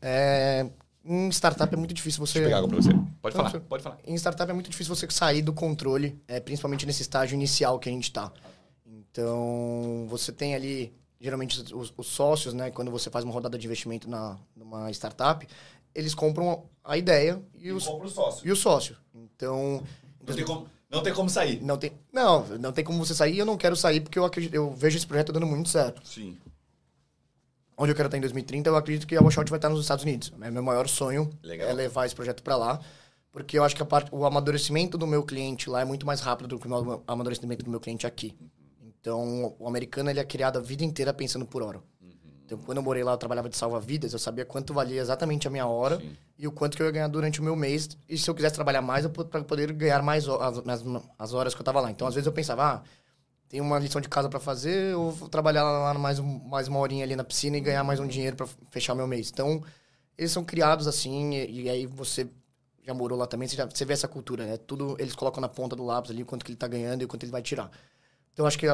[1.09, 2.33] Em startup é muito difícil você.
[2.33, 2.89] Deixa eu pegar água pra você.
[3.21, 3.97] Pode falar, pode falar.
[4.05, 7.87] Em startup é muito difícil você sair do controle, é, principalmente nesse estágio inicial que
[7.87, 8.29] a gente está.
[8.85, 12.71] Então, você tem ali, geralmente, os, os, sócios, né?
[12.71, 15.47] Quando você faz uma rodada de investimento na, numa startup,
[15.95, 18.45] eles compram a ideia e, os, o sócio.
[18.45, 18.97] E o sócio.
[19.15, 19.81] Então.
[20.27, 21.63] Não tem, como, não tem como sair.
[21.63, 23.37] Não tem, não, não tem como você sair.
[23.37, 26.05] Eu não quero sair porque eu, acredito, eu vejo esse projeto dando muito certo.
[26.05, 26.37] Sim
[27.77, 30.03] onde eu quero estar em 2030, eu acredito que a Washout vai estar nos Estados
[30.03, 30.33] Unidos.
[30.41, 31.69] É meu maior sonho Legal.
[31.69, 32.79] é levar esse projeto para lá,
[33.31, 36.19] porque eu acho que a parte, o amadurecimento do meu cliente lá é muito mais
[36.19, 38.35] rápido do que o amadurecimento do meu cliente aqui.
[38.99, 41.77] Então, o americano ele é criado a vida inteira pensando por hora.
[42.01, 42.11] Uhum.
[42.45, 45.51] Então, quando eu morei lá, eu trabalhava de salva-vidas, eu sabia quanto valia exatamente a
[45.51, 46.17] minha hora Sim.
[46.37, 47.89] e o quanto que eu ia ganhar durante o meu mês.
[48.09, 50.83] E se eu quisesse trabalhar mais, eu para poder ganhar mais as,
[51.17, 51.91] as, horas que eu estava lá.
[51.91, 52.83] Então, às vezes eu pensava, ah,
[53.49, 57.03] tem uma lição de casa para fazer, ou vou trabalhar lá mais, mais uma horinha
[57.03, 59.29] ali na piscina e ganhar mais um dinheiro para fechar meu mês.
[59.31, 59.63] Então,
[60.17, 62.27] eles são criados assim, e, e, aí você
[62.83, 64.57] já morou lá também, você, já, você vê essa cultura, né?
[64.57, 67.05] Tudo eles colocam na ponta do lápis ali, o quanto que ele tá ganhando e
[67.05, 67.71] o quanto ele vai tirar.
[68.33, 68.71] Então, acho que o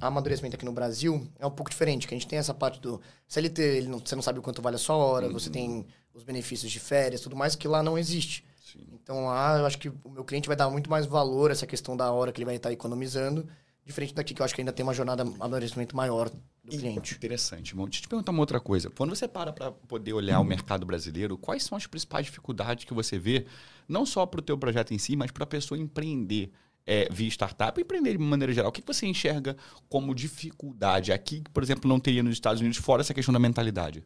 [0.00, 3.00] amadurecimento aqui no Brasil é um pouco diferente, que a gente tem essa parte do
[3.28, 5.32] CLT, ele não, você não sabe o quanto vale a sua hora, uhum.
[5.34, 8.46] você tem os benefícios de férias, tudo mais, que lá não existe.
[8.64, 8.86] Sim.
[8.94, 11.66] Então, lá eu acho que o meu cliente vai dar muito mais valor a essa
[11.66, 13.46] questão da hora que ele vai estar economizando,
[13.84, 16.40] Diferente daqui, que eu acho que ainda tem uma jornada de amadurecimento maior do
[16.70, 17.14] cliente.
[17.14, 17.74] Interessante.
[17.74, 18.88] Bom, deixa eu te perguntar uma outra coisa.
[18.90, 22.94] Quando você para para poder olhar o mercado brasileiro, quais são as principais dificuldades que
[22.94, 23.44] você vê,
[23.88, 26.52] não só para o teu projeto em si, mas para a pessoa empreender
[26.86, 28.70] é, via startup, empreender de maneira geral?
[28.70, 29.56] O que você enxerga
[29.88, 33.40] como dificuldade aqui, que, por exemplo, não teria nos Estados Unidos, fora essa questão da
[33.40, 34.04] mentalidade?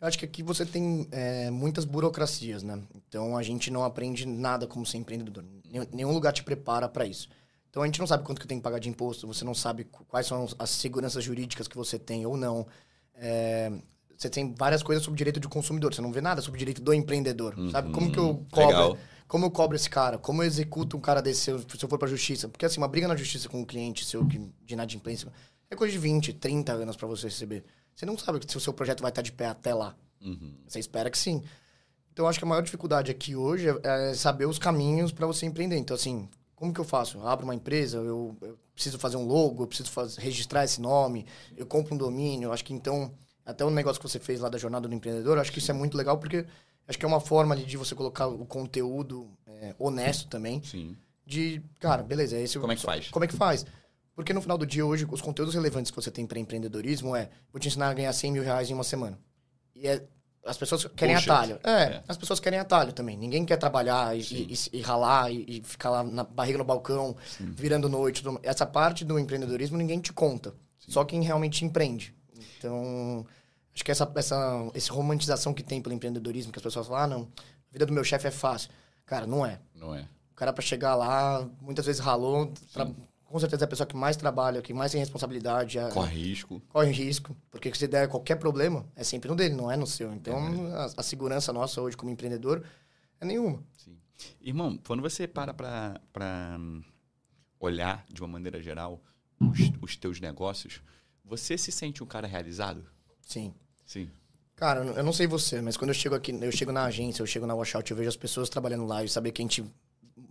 [0.00, 2.80] Eu acho que aqui você tem é, muitas burocracias, né?
[2.94, 5.44] Então a gente não aprende nada como ser empreendedor.
[5.92, 7.28] Nenhum lugar te prepara para isso.
[7.76, 9.84] Então a gente não sabe quanto que tem que pagar de imposto, você não sabe
[10.08, 12.66] quais são as seguranças jurídicas que você tem ou não.
[13.14, 13.70] É,
[14.16, 16.94] você tem várias coisas sobre direito do consumidor, você não vê nada sobre direito do
[16.94, 17.54] empreendedor.
[17.54, 17.92] Uhum, sabe?
[17.92, 18.66] Como que eu cobro?
[18.68, 18.98] Legal.
[19.28, 20.16] Como eu cobro esse cara?
[20.16, 22.48] Como eu executo um cara desse se eu, se eu for pra justiça?
[22.48, 25.30] Porque assim, uma briga na justiça com um cliente seu de inadimplência
[25.70, 27.62] é coisa de 20, 30 anos para você receber.
[27.94, 29.94] Você não sabe se o seu projeto vai estar de pé até lá.
[30.22, 30.54] Uhum.
[30.66, 31.42] Você espera que sim.
[32.10, 35.44] Então, acho que a maior dificuldade aqui hoje é, é saber os caminhos para você
[35.44, 35.76] empreender.
[35.76, 37.18] Então, assim, como que eu faço?
[37.18, 40.80] Eu abro uma empresa, eu, eu preciso fazer um logo, eu preciso fazer, registrar esse
[40.80, 42.50] nome, eu compro um domínio.
[42.50, 43.12] Acho que então,
[43.44, 45.74] até o negócio que você fez lá da jornada do empreendedor, acho que isso é
[45.74, 46.46] muito legal porque
[46.88, 50.62] acho que é uma forma de você colocar o conteúdo é, honesto também.
[50.62, 50.96] Sim.
[51.26, 53.10] De, cara, beleza, é esse Como é que faz?
[53.10, 53.66] Como é que faz?
[54.14, 57.28] Porque no final do dia, hoje, os conteúdos relevantes que você tem para empreendedorismo é:
[57.52, 59.18] vou te ensinar a ganhar 100 mil reais em uma semana.
[59.74, 60.02] E é
[60.46, 61.30] as pessoas querem Bullshit.
[61.30, 61.60] atalho.
[61.64, 63.16] É, é, as pessoas querem atalho também.
[63.16, 67.16] Ninguém quer trabalhar e, e, e, ralar e, e, ficar lá na barriga no balcão,
[67.26, 67.50] Sim.
[67.50, 68.22] virando noite.
[68.42, 70.50] Essa parte do empreendedorismo ninguém te conta.
[70.78, 70.92] Sim.
[70.92, 72.14] Só quem realmente empreende.
[72.58, 73.26] Então,
[73.74, 77.06] acho que essa, essa, essa romantização que tem pelo empreendedorismo, que as pessoas falam, ah,
[77.06, 77.28] não,
[77.70, 78.70] a vida do meu chefe é fácil.
[79.04, 79.58] Cara, não é.
[79.74, 80.02] Não é.
[80.32, 82.52] O cara, para chegar lá, muitas vezes ralou,
[83.26, 85.78] com certeza é a pessoa que mais trabalha, que mais tem responsabilidade.
[85.78, 86.62] É, corre risco.
[86.68, 87.36] Corre risco.
[87.50, 90.12] Porque se der qualquer problema, é sempre no dele, não é no seu.
[90.12, 90.36] Então,
[90.68, 92.64] é a, a, segurança nossa hoje como empreendedor
[93.20, 93.62] é nenhuma.
[93.76, 93.96] Sim.
[94.40, 96.58] Irmão, quando você para para
[97.58, 99.02] olhar de uma maneira geral
[99.40, 100.80] os, os teus negócios,
[101.24, 102.86] você se sente um cara realizado?
[103.20, 103.52] Sim.
[103.84, 104.08] Sim.
[104.54, 107.26] Cara, eu não sei você, mas quando eu chego aqui, eu chego na agência, eu
[107.26, 109.62] chego na Washout, eu vejo as pessoas trabalhando lá e saber que a gente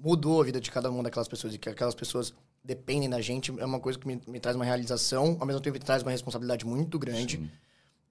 [0.05, 2.31] mudou a vida de cada uma daquelas pessoas e que aquelas pessoas
[2.63, 5.73] dependem da gente é uma coisa que me, me traz uma realização, ao mesmo tempo
[5.73, 7.37] me traz uma responsabilidade muito grande.
[7.37, 7.49] Sim.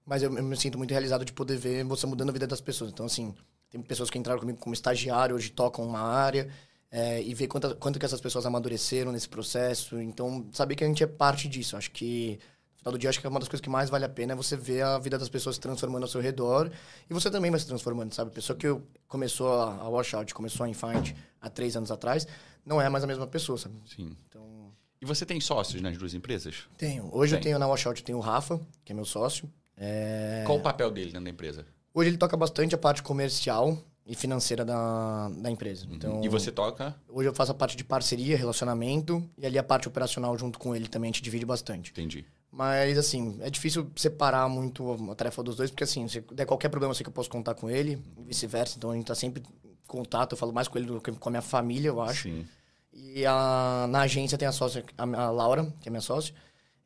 [0.05, 2.59] Mas eu, eu, me sinto muito realizado de poder ver você mudando a vida das
[2.59, 2.91] pessoas.
[2.91, 3.33] Então, assim,
[3.69, 6.49] tem pessoas que entraram comigo como estagiário, hoje tocam uma área,
[6.91, 9.99] é, e ver quanto, quanto que essas pessoas amadureceram nesse processo.
[10.01, 11.77] Então, saber que a gente é parte disso.
[11.77, 12.39] Acho que
[12.85, 14.35] final do dia, acho que é uma das coisas que mais vale a pena é
[14.35, 16.71] você ver a vida das pessoas se transformando ao seu redor
[17.09, 18.29] e você também vai se transformando, sabe?
[18.29, 18.67] A pessoa que
[19.07, 22.27] começou a, a washout, começou a Infind há três anos atrás,
[22.63, 23.75] não é mais a mesma pessoa, sabe?
[23.85, 24.15] Sim.
[24.29, 24.71] Então...
[25.01, 26.67] E você tem sócios nas duas empresas?
[26.77, 27.09] Tenho.
[27.11, 27.39] Hoje tem.
[27.39, 29.51] eu tenho na washout, eu tenho o Rafa, que é meu sócio.
[29.75, 30.43] É...
[30.45, 31.65] Qual o papel dele dentro da empresa?
[31.93, 35.87] Hoje ele toca bastante a parte comercial e financeira da, da empresa.
[35.87, 35.95] Uhum.
[35.95, 36.95] Então, e você toca?
[37.09, 40.75] Hoje eu faço a parte de parceria, relacionamento, e ali a parte operacional junto com
[40.75, 41.89] ele também a gente divide bastante.
[41.91, 42.23] Entendi.
[42.55, 46.69] Mas, assim, é difícil separar muito a tarefa dos dois, porque, assim, se der qualquer
[46.69, 48.77] problema, eu sei que eu posso contar com ele, e vice-versa.
[48.77, 50.31] Então, a gente tá sempre em contato.
[50.31, 52.29] Eu falo mais com ele do que com a minha família, eu acho.
[52.29, 52.47] Sim.
[52.93, 56.33] E a, na agência tem a sócia, a, a Laura, que é minha sócia,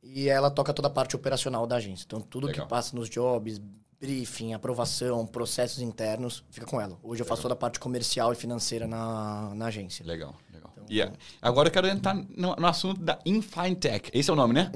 [0.02, 2.04] e ela toca toda a parte operacional da agência.
[2.04, 2.66] Então, tudo Legal.
[2.66, 3.62] que passa nos jobs,
[4.00, 6.98] briefing, aprovação, processos internos, fica com ela.
[7.04, 10.04] Hoje eu faço toda a parte comercial e financeira na, na agência.
[10.04, 10.69] Legal, legal.
[11.02, 14.10] A- agora eu quero entrar no, no assunto da InFintech.
[14.14, 14.72] Esse é o nome, né?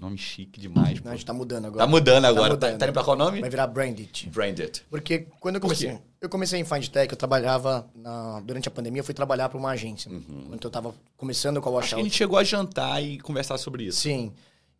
[0.00, 1.00] Nome chique demais.
[1.02, 1.84] Não, a gente tá mudando agora.
[1.84, 2.48] Tá mudando agora.
[2.48, 2.78] Tá, mudando.
[2.78, 3.40] tá indo pra qual nome?
[3.40, 4.30] Vai virar Brandit.
[4.30, 4.82] Branded.
[4.90, 5.98] Porque quando eu Por comecei, quê?
[6.20, 9.70] eu comecei em Findtech, eu trabalhava na- durante a pandemia, eu fui trabalhar para uma
[9.70, 10.10] agência.
[10.10, 10.46] Uhum.
[10.48, 11.94] Quando eu tava começando com a Acho Washout.
[11.96, 14.00] que a gente chegou a jantar e conversar sobre isso.
[14.00, 14.32] Sim.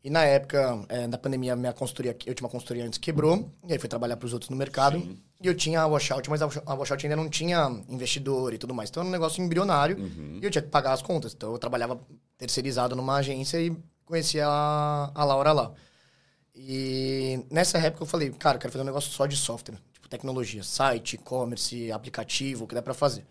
[0.07, 3.51] E na época é, da pandemia, minha consultoria, eu tinha uma consultoria antes que quebrou,
[3.66, 4.99] e aí fui trabalhar para os outros no mercado.
[5.42, 8.59] E eu tinha a Washout, mas a Wash- a Washout ainda não tinha investidor e
[8.59, 8.88] tudo mais.
[8.88, 10.38] Então era um negócio embrionário Uhum.
[10.40, 11.35] e eu tinha que pagar as contas.
[11.35, 12.01] Então eu trabalhava
[12.38, 15.73] terceirizado numa agência e conhecia a, a Laura lá.
[16.55, 20.09] E nessa época eu falei, cara, eu quero fazer um negócio só de software, tipo
[20.09, 23.27] tecnologia, site, e-commerce, aplicativo, o que dá para fazer.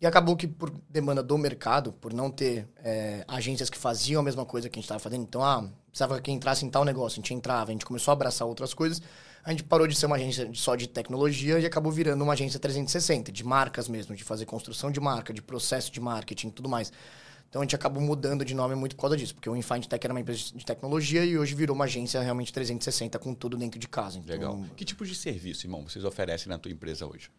[0.00, 4.22] E acabou que, por demanda do mercado, por não ter é, agências que faziam a
[4.24, 7.20] mesma coisa que a gente estava fazendo, então, ah, precisava que entrasse em tal negócio,
[7.20, 9.00] a gente entrava, a gente começou a abraçar outras coisas,
[9.44, 12.58] a gente parou de ser uma agência só de tecnologia e acabou virando uma agência
[12.58, 16.68] 360, de marcas mesmo, de fazer construção de marca, de processo de marketing e tudo
[16.68, 16.92] mais.
[17.48, 20.04] Então a gente acabou mudando de nome muito por causa disso, porque o Infind Tech
[20.04, 23.78] era uma empresa de tecnologia e hoje virou uma agência realmente 360 com tudo dento
[23.78, 24.18] de casa.
[24.18, 24.64] Então, Legal.
[24.74, 27.30] Que tipo de serviço, irmão, vocês oferecem na tua empresa hoje?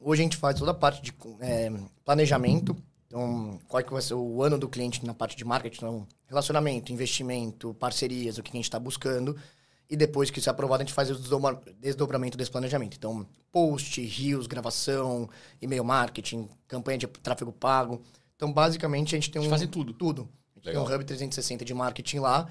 [0.00, 1.70] Hoje a gente faz toda a parte de é,
[2.04, 2.76] planejamento.
[3.12, 5.76] Então, qual é que vai ser o ano do cliente na parte de marketing?
[5.84, 9.36] Então, relacionamento, investimento, parcerias, o que a gente está buscando.
[9.90, 12.96] E depois que isso é aprovado, a gente faz o desdobra- desdobramento desse planejamento.
[12.96, 15.28] Então, post, rios, gravação,
[15.60, 18.00] e-mail marketing, campanha de tráfego pago.
[18.34, 19.42] Então, basicamente, a gente tem um...
[19.42, 19.92] Vocês fazem tudo?
[19.92, 20.22] Tudo.
[20.22, 20.86] A gente Legal.
[20.86, 22.48] tem um hub 360 de marketing lá.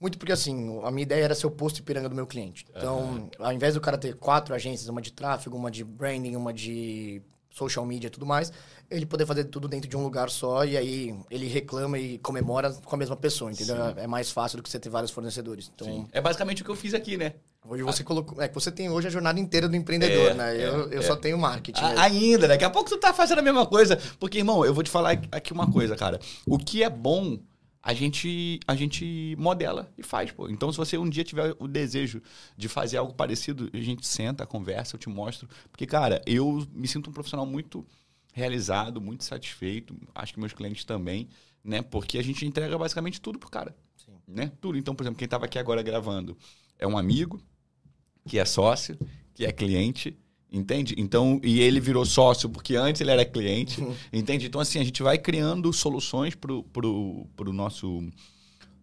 [0.00, 2.64] Muito porque, assim, a minha ideia era ser o posto Ipiranga do meu cliente.
[2.70, 6.54] Então, ao invés do cara ter quatro agências, uma de tráfego, uma de branding, uma
[6.54, 7.20] de
[7.58, 8.52] social media e tudo mais,
[8.90, 12.72] ele poder fazer tudo dentro de um lugar só e aí ele reclama e comemora
[12.72, 13.76] com a mesma pessoa, entendeu?
[13.96, 15.70] É mais fácil do que você ter vários fornecedores.
[15.74, 16.06] Então, Sim.
[16.12, 17.34] É basicamente o que eu fiz aqui, né?
[17.68, 18.40] hoje você colocou...
[18.40, 20.56] É que você tem hoje a jornada inteira do empreendedor, É, né?
[20.56, 21.02] é, eu eu é.
[21.02, 21.82] só tenho marketing.
[21.82, 23.98] A- ainda, daqui a pouco tu tá fazendo a mesma coisa.
[24.18, 26.18] Porque, irmão, eu vou te falar aqui uma coisa, cara.
[26.46, 27.38] O que é bom,
[27.88, 30.46] a gente, a gente modela e faz, pô.
[30.50, 32.20] Então, se você um dia tiver o desejo
[32.54, 35.48] de fazer algo parecido, a gente senta, conversa, eu te mostro.
[35.70, 37.86] Porque, cara, eu me sinto um profissional muito
[38.34, 39.96] realizado, muito satisfeito.
[40.14, 41.30] Acho que meus clientes também,
[41.64, 41.80] né?
[41.80, 43.74] Porque a gente entrega basicamente tudo pro cara.
[43.96, 44.12] Sim.
[44.28, 44.52] Né?
[44.60, 44.76] Tudo.
[44.76, 46.36] Então, por exemplo, quem tava aqui agora gravando
[46.78, 47.40] é um amigo,
[48.28, 48.98] que é sócio,
[49.32, 50.14] que é cliente,
[50.50, 50.94] entende?
[50.98, 53.80] Então, e ele virou sócio porque antes ele era cliente,
[54.12, 54.46] entende?
[54.46, 58.08] Então, assim, a gente vai criando soluções pro, pro, pro, nosso,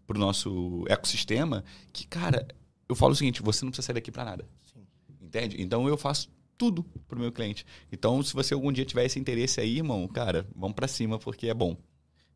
[0.05, 2.47] pro nosso ecossistema que, cara,
[2.87, 4.81] eu falo o seguinte, você não precisa sair daqui para nada, Sim.
[5.21, 5.61] entende?
[5.61, 7.65] Então, eu faço tudo pro meu cliente.
[7.91, 11.47] Então, se você algum dia tiver esse interesse aí, irmão, cara, vamos para cima porque
[11.47, 11.75] é bom.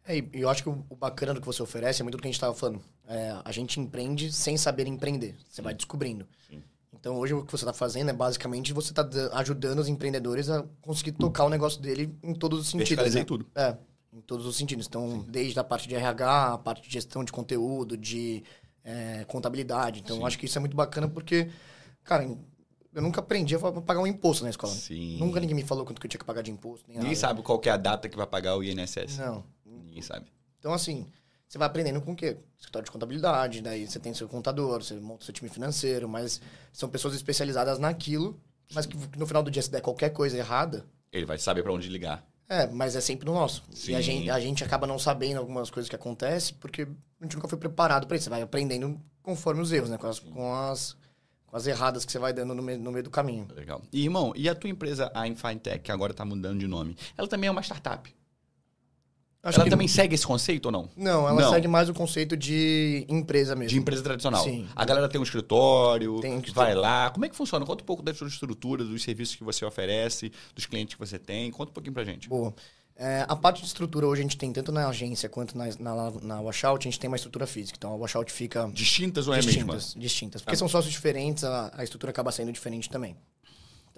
[0.06, 2.28] É, e eu acho que o bacana do que você oferece é muito do que
[2.28, 2.82] a gente estava falando.
[3.08, 5.36] É, a gente empreende sem saber empreender.
[5.48, 6.28] Você vai descobrindo.
[6.50, 6.64] Sim.
[7.00, 10.66] Então, hoje, o que você está fazendo é basicamente você está ajudando os empreendedores a
[10.82, 13.16] conseguir tocar o negócio dele em todos os sentidos.
[13.16, 13.24] Né?
[13.24, 13.48] tudo.
[13.56, 13.78] É,
[14.12, 14.86] em todos os sentidos.
[14.88, 18.44] Então, desde a parte de RH, a parte de gestão de conteúdo, de
[18.84, 20.02] é, contabilidade.
[20.02, 21.50] Então, acho que isso é muito bacana porque,
[22.04, 22.30] cara,
[22.94, 24.74] eu nunca aprendi a pagar um imposto na escola.
[24.74, 25.18] Sim.
[25.20, 26.86] Nunca ninguém me falou quanto que eu tinha que pagar de imposto.
[26.88, 27.20] Nem Ninguém nada.
[27.20, 29.18] sabe qual que é a data que vai pagar o INSS.
[29.18, 29.44] Não.
[29.66, 30.26] Ninguém sabe.
[30.60, 31.08] Então, assim,
[31.50, 32.38] você vai aprendendo com o quê?
[32.58, 36.40] Escritório de contabilidade, daí você tem seu contador, você monta seu time financeiro, mas
[36.72, 38.40] são pessoas especializadas naquilo,
[38.74, 41.74] mas que no final do dia, se der qualquer coisa errada, Ele vai saber para
[41.74, 42.24] onde ligar.
[42.48, 43.64] é, mas é sempre no nosso.
[43.72, 43.94] Sim.
[43.94, 46.84] E a gente, a gente acaba não sabendo algumas coisas que acontecem, porque
[47.20, 48.26] a gente nunca foi preparado para isso.
[48.26, 49.98] Você vai aprendendo conforme os erros, né?
[49.98, 50.96] Com as, com as,
[51.48, 53.48] com as erradas que você vai dando no meio, no meio do caminho.
[53.56, 53.82] Legal.
[53.92, 57.28] E, irmão, e a tua empresa, a Infintech, que agora tá mudando de nome, ela
[57.28, 58.16] também é uma startup?
[59.42, 60.90] Acho ela que- também segue esse conceito ou não?
[60.98, 61.50] Não, ela Não.
[61.50, 63.70] segue mais o conceito de empresa mesmo.
[63.70, 64.44] De empresa tradicional.
[64.44, 64.68] Sim.
[64.76, 66.80] A galera tem um escritório, Tem que vai ter.
[66.80, 67.10] lá.
[67.10, 67.66] Como é que funciona?
[67.66, 71.18] Conta um pouco da sua estrutura, dos serviços que você oferece, dos clientes que você
[71.18, 71.50] tem.
[71.52, 72.28] Conta um pouquinho pra gente.
[72.28, 72.54] Boa.
[73.02, 76.12] É, a parte de estrutura hoje a gente tem tanto na agência quanto na, na,
[76.22, 77.78] na Washout, a gente tem uma estrutura física.
[77.78, 79.52] Então a Washout fica Distintas ou é a mesma?
[79.78, 80.42] distintas, distintas.
[80.42, 80.60] Porque Ah.
[80.60, 83.16] são sócios diferentes, a, a estrutura acaba sendo diferente também.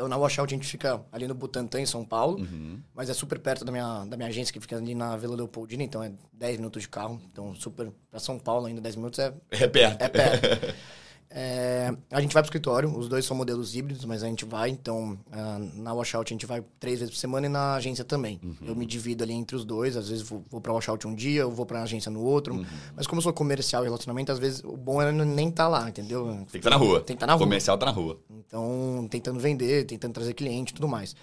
[0.01, 2.81] Então na Washout a gente fica ali no Butantã, em São Paulo, Uhum.
[2.95, 5.83] mas é super perto da minha, da minha agência, que fica ali na Vila Leopoldina,
[5.83, 7.21] então é 10 minutos de carro.
[7.31, 7.91] Então super.
[8.09, 10.01] Pra São Paulo ainda 10 minutos é É perto.
[10.01, 10.73] é perto.
[11.34, 14.69] É, a gente vai pro escritório, os dois são modelos híbridos, mas a gente vai,
[14.69, 18.39] então, ah, na washout a gente vai três vezes por semana e na agência também.
[18.61, 21.41] Eu me divido ali entre os dois, às vezes vou, vou pra washout um dia,
[21.41, 22.65] eu vou pra agência no outro.
[22.95, 25.88] Mas como eu sou comercial e relacionamento, às vezes o bom é nem estar lá,
[25.88, 26.25] entendeu?
[26.27, 26.99] Tem que estar na rua.
[26.99, 27.45] Tem que estar na rua.
[27.45, 28.19] Comercial tá na rua.
[28.29, 31.15] Então, tentando vender, tentando trazer cliente e tudo mais.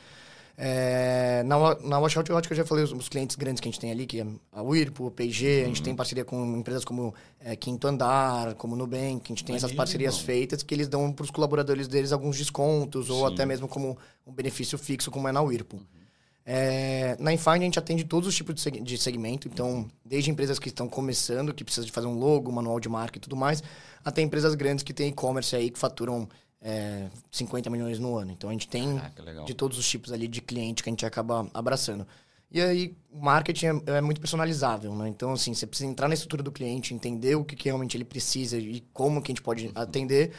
[0.60, 3.68] É, na, na Washout, eu acho que eu já falei os, os, clientes grandes que
[3.68, 5.62] a gente tem ali, que é a Whirlpool, o P&G, uhum.
[5.62, 9.54] a gente tem parceria com empresas como é, Quinto Andar, como Nubank, a gente tem
[9.54, 13.12] essas parcerias feitas que eles dão para os colaboradores deles alguns descontos, Sim.
[13.12, 13.96] ou até mesmo como
[14.26, 15.78] um benefício fixo, como é na Whirlpool.
[15.78, 15.98] Uhum.
[16.44, 20.70] É, na Infind a gente atende todos os tipos de segmento, então desde empresas que
[20.70, 23.62] estão começando, que precisam de fazer um logo, manual de marca e tudo mais,
[24.04, 26.28] até empresas grandes que têm e-commerce aí que faturam
[26.60, 28.32] é, 50 milhões no ano.
[28.32, 31.06] Então a gente tem Caraca, de todos os tipos ali de cliente que a gente
[31.06, 32.06] acaba abraçando.
[32.50, 35.08] E aí, o marketing é, é, muito personalizável, né?
[35.08, 38.04] Então, assim, você precisa entrar na estrutura do cliente, entender o que, que realmente ele
[38.04, 39.72] precisa e como que a gente pode uhum.
[39.74, 40.32] atender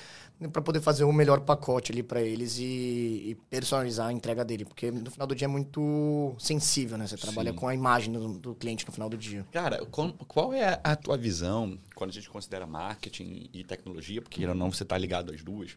[0.48, 4.64] para poder fazer o melhor pacote ali para eles e, e, personalizar a entrega dele.
[4.64, 7.06] Porque no final do dia é muito sensível, né?
[7.06, 7.58] Você trabalha Sim.
[7.58, 9.46] com a imagem do, do, cliente no final do dia.
[9.52, 14.22] Cara, qual é a tua visão quando a gente considera marketing e tecnologia?
[14.22, 15.76] Porque não você está ligado às duas.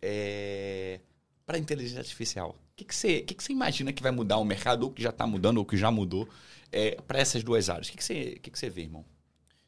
[0.00, 1.00] É...
[1.46, 2.50] Para inteligência artificial.
[2.50, 5.02] O que, que, você, que, que você imagina que vai mudar o mercado, ou que
[5.02, 6.28] já está mudando, ou que já mudou,
[6.72, 7.88] é, para essas duas áreas?
[7.88, 9.04] O que, que, você, que, que você vê, irmão?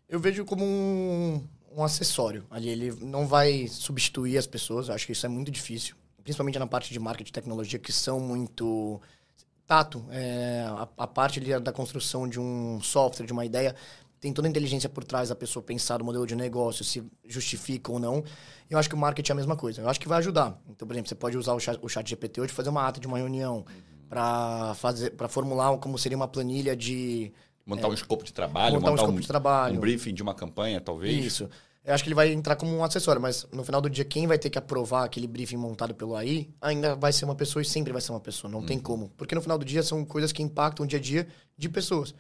[0.09, 1.45] Eu vejo como um,
[1.77, 2.47] um acessório.
[2.51, 5.97] Ali ele não vai substituir as pessoas, acho que isso é muito difícil.
[6.23, 9.01] Principalmente na parte de marketing e tecnologia, que são muito
[9.67, 10.05] tato.
[10.11, 13.75] É, a, a, parte ali da construção de um software, de uma ideia,
[14.27, 17.93] tem toda a inteligência por trás da pessoa pensar no modelo de negócio, se justifica
[17.93, 18.25] ou não.
[18.69, 19.81] Eu acho que o marketing é a mesma coisa.
[19.81, 20.61] Eu acho que vai ajudar.
[20.69, 22.99] Então, por exemplo, você pode usar o chat, o chat GPT hoje fazer uma ata
[22.99, 23.65] de uma reunião,
[24.09, 27.33] para fazer para formular como seria uma planilha de
[27.65, 30.13] montar é, um escopo de trabalho, montar, montar um escopo um, de trabalho, um briefing
[30.13, 31.25] de uma campanha, talvez.
[31.25, 31.49] Isso.
[31.85, 34.27] Eu acho que ele vai entrar como um acessório, mas no final do dia, quem
[34.27, 37.65] vai ter que aprovar aquele briefing montado pelo AI ainda vai ser uma pessoa e
[37.65, 38.51] sempre vai ser uma pessoa.
[38.51, 38.83] Não tem uhum.
[38.83, 39.09] como.
[39.17, 42.13] Porque no final do dia são coisas que impactam o dia a dia de pessoas.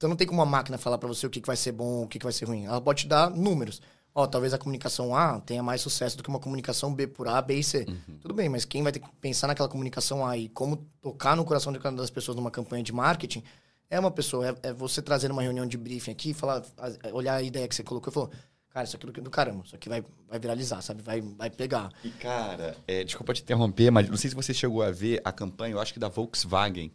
[0.00, 2.04] Então não tem como uma máquina falar para você o que, que vai ser bom,
[2.04, 2.64] o que, que vai ser ruim.
[2.64, 3.82] Ela pode te dar números.
[4.14, 7.42] Ó, talvez a comunicação A tenha mais sucesso do que uma comunicação B por A,
[7.42, 7.84] B e C.
[7.86, 8.16] Uhum.
[8.18, 11.44] Tudo bem, mas quem vai ter que pensar naquela comunicação A e como tocar no
[11.44, 13.44] coração de cada das pessoas numa campanha de marketing
[13.90, 14.48] é uma pessoa.
[14.62, 16.64] É, é você trazer uma reunião de briefing aqui, falar,
[17.12, 18.30] olhar a ideia que você colocou e falou
[18.70, 21.02] Cara, isso aqui é do caramba, isso aqui vai, vai viralizar, sabe?
[21.02, 21.92] Vai, vai pegar.
[22.02, 25.32] E, cara, é, desculpa te interromper, mas não sei se você chegou a ver a
[25.32, 26.90] campanha, eu acho que da Volkswagen.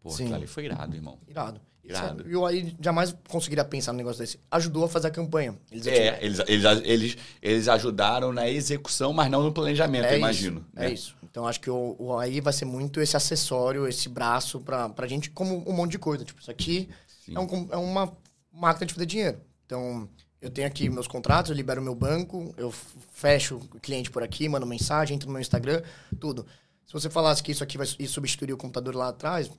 [0.00, 0.24] Pô, Sim.
[0.24, 1.18] aquilo ali foi irado, irmão.
[1.26, 1.60] Irado.
[1.88, 2.28] Irado.
[2.28, 4.40] E eu aí jamais conseguiria pensar num negócio desse.
[4.50, 5.56] Ajudou a fazer a campanha.
[5.70, 10.18] Eles é, eles, eles, eles, eles ajudaram na execução, mas não no planejamento, é eu
[10.18, 10.60] imagino.
[10.60, 10.86] Isso, né?
[10.86, 11.16] É isso.
[11.22, 15.06] Então acho que o, o AI vai ser muito esse acessório, esse braço pra, pra
[15.06, 16.24] gente, como um monte de coisa.
[16.24, 16.88] Tipo, isso aqui
[17.34, 18.12] é, um, é uma
[18.52, 19.40] máquina de fazer dinheiro.
[19.64, 20.08] Então,
[20.40, 22.72] eu tenho aqui meus contratos, eu libero meu banco, eu
[23.12, 25.82] fecho o cliente por aqui, mando mensagem, entro no meu Instagram,
[26.20, 26.46] tudo.
[26.86, 29.50] Se você falasse que isso aqui vai substituir o computador lá atrás,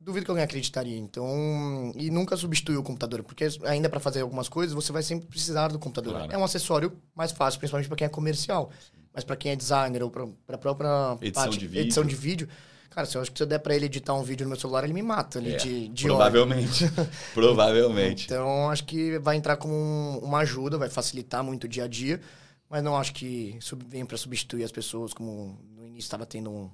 [0.00, 0.96] duvido que alguém acreditaria.
[0.96, 5.26] Então, e nunca substitui o computador, porque ainda para fazer algumas coisas você vai sempre
[5.26, 6.14] precisar do computador.
[6.14, 6.32] Claro.
[6.32, 8.70] É um acessório mais fácil, principalmente para quem é comercial.
[9.14, 10.24] Mas para quem é designer ou para
[10.54, 11.82] a própria edição, parte, de vídeo.
[11.82, 12.48] edição de vídeo,
[12.94, 14.60] Cara, se eu acho que se eu der pra ele editar um vídeo no meu
[14.60, 16.84] celular, ele me mata ali é, de, de Provavelmente.
[17.32, 18.26] provavelmente.
[18.26, 21.88] Então, acho que vai entrar como um, uma ajuda, vai facilitar muito o dia a
[21.88, 22.20] dia.
[22.68, 26.50] Mas não acho que sub, venha para substituir as pessoas, como no início estava tendo
[26.50, 26.70] um, um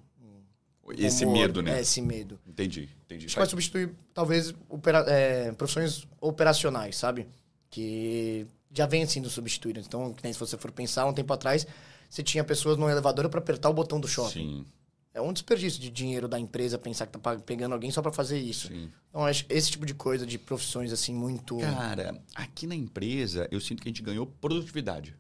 [0.96, 1.78] esse humor, medo, né?
[1.78, 2.38] É, esse medo.
[2.46, 3.26] Entendi, entendi.
[3.26, 7.26] Acho que vai substituir, talvez, opera, é, profissões operacionais, sabe?
[7.70, 9.86] Que já vem sendo substituídas.
[9.86, 11.66] Então, se você for pensar, um tempo atrás,
[12.08, 14.64] você tinha pessoas no elevador para apertar o botão do shopping.
[14.64, 14.66] Sim.
[15.12, 18.38] É um desperdício de dinheiro da empresa pensar que tá pegando alguém só para fazer
[18.38, 18.68] isso.
[18.68, 18.90] Sim.
[19.08, 21.58] Então, acho esse tipo de coisa, de profissões assim, muito.
[21.58, 25.16] Cara, aqui na empresa, eu sinto que a gente ganhou produtividade.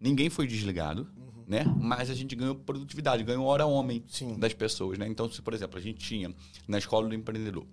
[0.00, 1.44] Ninguém foi desligado, uhum.
[1.46, 1.64] né?
[1.80, 4.38] Mas a gente ganhou produtividade, ganhou hora homem Sim.
[4.38, 5.06] das pessoas, né?
[5.08, 6.32] Então, se, por exemplo, a gente tinha
[6.66, 7.66] na escola do empreendedor,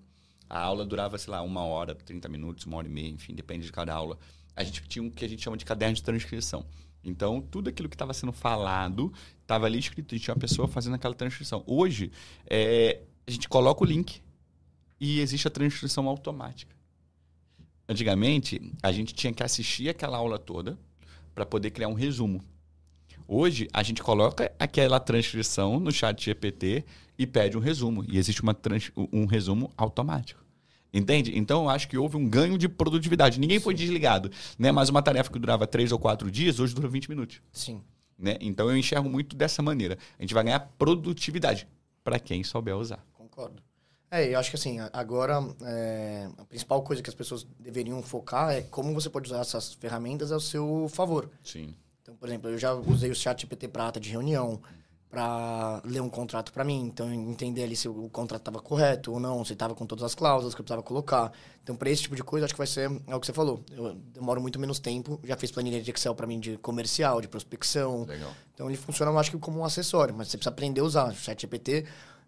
[0.49, 3.65] a aula durava, sei lá, uma hora, 30 minutos, uma hora e meia, enfim, depende
[3.65, 4.17] de cada aula.
[4.55, 6.65] A gente tinha o que a gente chama de caderno de transcrição.
[7.03, 10.95] Então, tudo aquilo que estava sendo falado estava ali escrito e tinha uma pessoa fazendo
[10.95, 11.63] aquela transcrição.
[11.67, 12.11] Hoje,
[12.47, 14.21] é, a gente coloca o link
[14.99, 16.75] e existe a transcrição automática.
[17.87, 20.79] Antigamente, a gente tinha que assistir aquela aula toda
[21.35, 22.41] para poder criar um resumo.
[23.27, 26.85] Hoje, a gente coloca aquela transcrição no chat GPT
[27.17, 28.05] e pede um resumo.
[28.07, 28.55] E existe uma
[29.11, 30.43] um resumo automático.
[30.93, 31.37] Entende?
[31.37, 33.37] Então eu acho que houve um ganho de produtividade.
[33.37, 34.31] Ninguém foi desligado.
[34.57, 34.71] Né?
[34.71, 37.41] Mas uma tarefa que durava três ou quatro dias, hoje dura 20 minutos.
[37.51, 37.81] Sim.
[38.17, 38.37] Né?
[38.39, 39.97] Então eu enxergo muito dessa maneira.
[40.17, 41.67] A gente vai ganhar produtividade
[42.01, 43.05] para quem souber usar.
[43.13, 43.61] Concordo.
[44.11, 48.51] É, eu acho que assim, agora é, a principal coisa que as pessoas deveriam focar
[48.51, 51.29] é como você pode usar essas ferramentas ao seu favor.
[51.43, 51.75] Sim.
[52.01, 54.61] Então, por exemplo, eu já usei o chat GPT Prata de reunião
[55.09, 59.19] para ler um contrato para mim, então entender ali se o contrato estava correto ou
[59.19, 61.31] não, se estava com todas as cláusulas que eu precisava colocar.
[61.63, 63.63] Então, para esse tipo de coisa, acho que vai ser é o que você falou.
[63.71, 67.29] Eu demoro muito menos tempo, já fiz planilha de Excel para mim de comercial, de
[67.29, 68.03] prospecção.
[68.03, 68.31] Legal.
[68.53, 71.09] Então, ele funciona, eu acho que como um acessório, mas você precisa aprender a usar.
[71.11, 71.85] O ChatGPT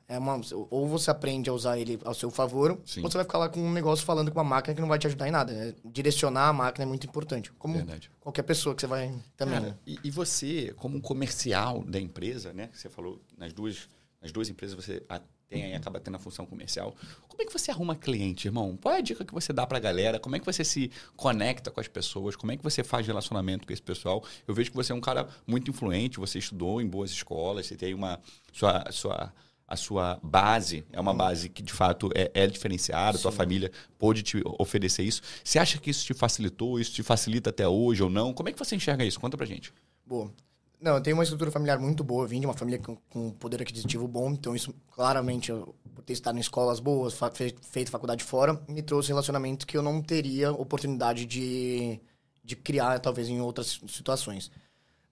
[0.10, 0.40] É uma,
[0.70, 3.04] ou você aprende a usar ele ao seu favor, Sim.
[3.04, 4.98] ou você vai ficar lá com um negócio falando com uma máquina que não vai
[4.98, 5.52] te ajudar em nada.
[5.52, 5.74] né?
[5.84, 7.52] Direcionar a máquina é muito importante.
[7.54, 8.10] Como Verdade.
[8.22, 9.60] qualquer pessoa que você vai também.
[9.60, 9.68] né?
[9.68, 12.68] Cara, e, e você, como um comercial da empresa, né?
[12.68, 13.90] que Você falou nas duas,
[14.22, 16.94] nas duas empresas você a- tem, acaba tendo a função comercial.
[17.28, 18.78] Como é que você arruma cliente, irmão?
[18.82, 20.20] Qual é a dica que você dá pra galera?
[20.20, 22.36] Como é que você se conecta com as pessoas?
[22.36, 24.24] Como é que você faz relacionamento com esse pessoal?
[24.48, 27.76] Eu vejo que você é um cara muito influente, você estudou em boas escolas, você
[27.78, 28.20] tem uma.
[28.52, 29.34] Sua, sua,
[29.68, 34.24] a sua base é uma base que de fato é, é diferenciada, sua família pôde
[34.24, 35.22] te oferecer isso.
[35.44, 38.34] Você acha que isso te facilitou, isso te facilita até hoje ou não?
[38.34, 39.20] Como é que você enxerga isso?
[39.20, 39.74] Conta pra gente.
[40.06, 40.32] Boa.
[40.80, 42.28] Não, eu tenho uma estrutura familiar muito boa.
[42.28, 44.30] Vim de uma família com, com poder aquisitivo bom.
[44.32, 48.62] Então, isso, claramente, eu, por ter estado em escolas boas, fa- fe- feito faculdade fora,
[48.70, 52.00] me trouxe relacionamento que eu não teria oportunidade de,
[52.44, 54.52] de criar, talvez, em outras situações.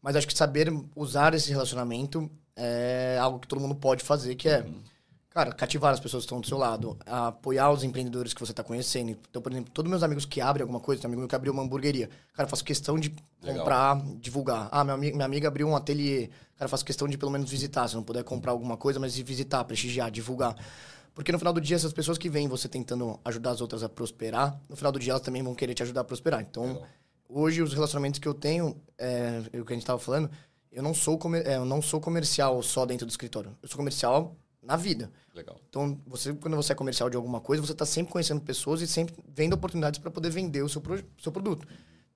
[0.03, 4.47] Mas acho que saber usar esse relacionamento é algo que todo mundo pode fazer, que
[4.47, 4.65] é,
[5.29, 8.63] cara, cativar as pessoas que estão do seu lado, apoiar os empreendedores que você está
[8.63, 9.11] conhecendo.
[9.29, 11.35] Então, por exemplo, todos meus amigos que abrem alguma coisa, tem um amigo meu que
[11.35, 12.09] abriu uma hamburgueria.
[12.33, 13.59] Cara, eu faço questão de Legal.
[13.59, 14.69] comprar, divulgar.
[14.71, 16.27] Ah, ami- minha amiga abriu um ateliê.
[16.55, 17.87] Cara, eu faço questão de pelo menos visitar.
[17.87, 20.55] Se não puder comprar alguma coisa, mas de visitar, prestigiar, divulgar.
[21.13, 23.89] Porque no final do dia, essas pessoas que vêm você tentando ajudar as outras a
[23.89, 26.41] prosperar, no final do dia elas também vão querer te ajudar a prosperar.
[26.41, 26.87] Então, Legal.
[27.29, 30.29] hoje os relacionamentos que eu tenho, é, é o que a gente estava falando,
[30.75, 33.55] eu não sou comer, é, eu não sou comercial só dentro do escritório.
[33.63, 35.09] Eu sou comercial na vida.
[35.33, 35.57] Legal.
[35.69, 38.87] Então, você quando você é comercial de alguma coisa, você está sempre conhecendo pessoas e
[38.87, 41.65] sempre vendo oportunidades para poder vender o seu, pro, seu produto.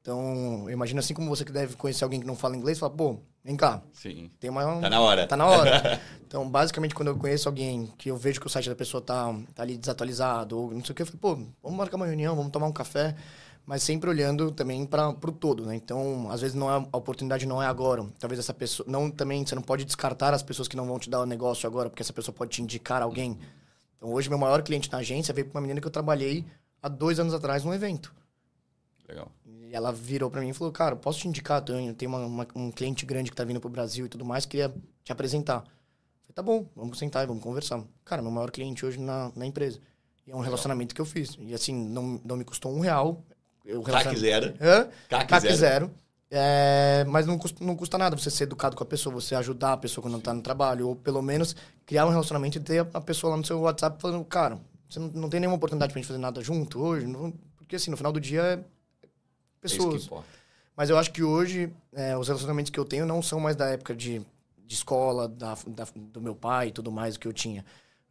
[0.01, 2.91] Então, eu imagino assim como você que deve conhecer alguém que não fala inglês, fala,
[2.91, 4.29] pô, vem cá, Sim.
[4.39, 4.81] tem uma...
[4.81, 5.27] Tá na hora.
[5.27, 6.01] Tá na hora.
[6.25, 9.33] então, basicamente, quando eu conheço alguém que eu vejo que o site da pessoa tá,
[9.53, 12.35] tá ali desatualizado ou não sei o que, eu falo, pô, vamos marcar uma reunião,
[12.35, 13.15] vamos tomar um café,
[13.69, 15.75] mas sempre olhando também para pro todo, né?
[15.75, 18.03] Então, às vezes não é, a oportunidade não é agora.
[18.17, 21.07] Talvez essa pessoa não também você não pode descartar as pessoas que não vão te
[21.07, 23.37] dar o negócio agora, porque essa pessoa pode te indicar alguém.
[23.95, 26.47] Então, hoje meu maior cliente na agência veio pra uma menina que eu trabalhei
[26.81, 28.11] há dois anos atrás num evento.
[29.07, 29.31] Legal.
[29.45, 31.63] E ela virou pra mim e falou, cara, posso te indicar?
[31.69, 34.47] Eu tenho uma- uma- um cliente grande que tá vindo pro Brasil e tudo mais,
[34.47, 35.59] queria te apresentar.
[35.61, 37.83] Falei, tá bom, vamos sentar e vamos conversar.
[38.03, 39.79] Cara, meu maior cliente hoje na, na empresa.
[40.25, 41.37] E é um relacionamento que eu fiz.
[41.39, 43.23] E assim, não, não me custou um real.
[43.69, 44.53] Eu CAC zero.
[44.59, 44.87] Hã?
[45.07, 45.55] CAC CAC zero.
[45.57, 45.91] zero.
[46.31, 49.73] É, mas não custa, não custa nada você ser educado com a pessoa, você ajudar
[49.73, 51.55] a pessoa quando tá no trabalho, ou pelo menos
[51.85, 55.07] criar um relacionamento e ter a- pessoa lá no seu WhatsApp falando, cara, você não,
[55.07, 57.07] não tem nenhuma oportunidade pra gente fazer nada junto hoje?
[57.07, 59.07] Não- porque assim, no final do dia é É
[59.59, 60.05] pessoas.
[60.05, 60.27] importa.
[60.77, 63.65] Mas eu acho que hoje, é, os relacionamentos que eu tenho não são mais da
[63.69, 64.21] época de,
[64.65, 67.65] de escola, da, da- do meu pai e tudo mais que eu tinha.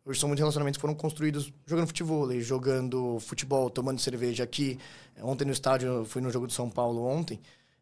[0.09, 4.79] Hoje são muitos relacionamentos que foram construídos jogando futebol, jogando futebol, tomando cerveja aqui.
[5.21, 7.39] Ontem no estádio, fui no jogo de São Paulo ontem.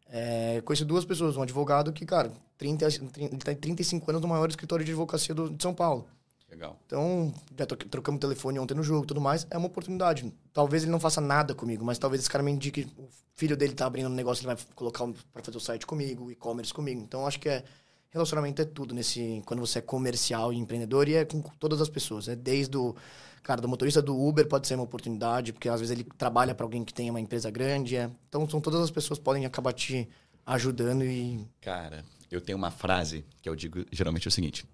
[0.09, 4.21] É, conheci duas pessoas, um advogado que, cara, 30, 30, ele tá em 35 anos
[4.21, 6.05] no maior escritório de advocacia do, de São Paulo.
[6.51, 6.77] Legal.
[6.85, 9.47] Então, já tro- trocamos telefone ontem no jogo tudo mais.
[9.49, 10.29] É uma oportunidade.
[10.51, 12.87] Talvez ele não faça nada comigo, mas talvez esse cara me indique.
[12.97, 16.29] O filho dele tá abrindo um negócio, ele vai colocar para fazer o site comigo,
[16.29, 17.01] e-commerce comigo.
[17.01, 17.63] Então, acho que é.
[18.09, 19.41] Relacionamento é tudo nesse.
[19.45, 22.27] Quando você é comercial e empreendedor, e é com todas as pessoas.
[22.27, 22.95] É desde o.
[23.43, 26.65] Cara, do motorista do Uber pode ser uma oportunidade, porque às vezes ele trabalha para
[26.65, 27.95] alguém que tem uma empresa grande.
[27.95, 28.09] É.
[28.27, 30.07] Então, são todas as pessoas podem acabar te
[30.45, 31.47] ajudando e.
[31.61, 34.65] Cara, eu tenho uma frase que eu digo geralmente é o seguinte: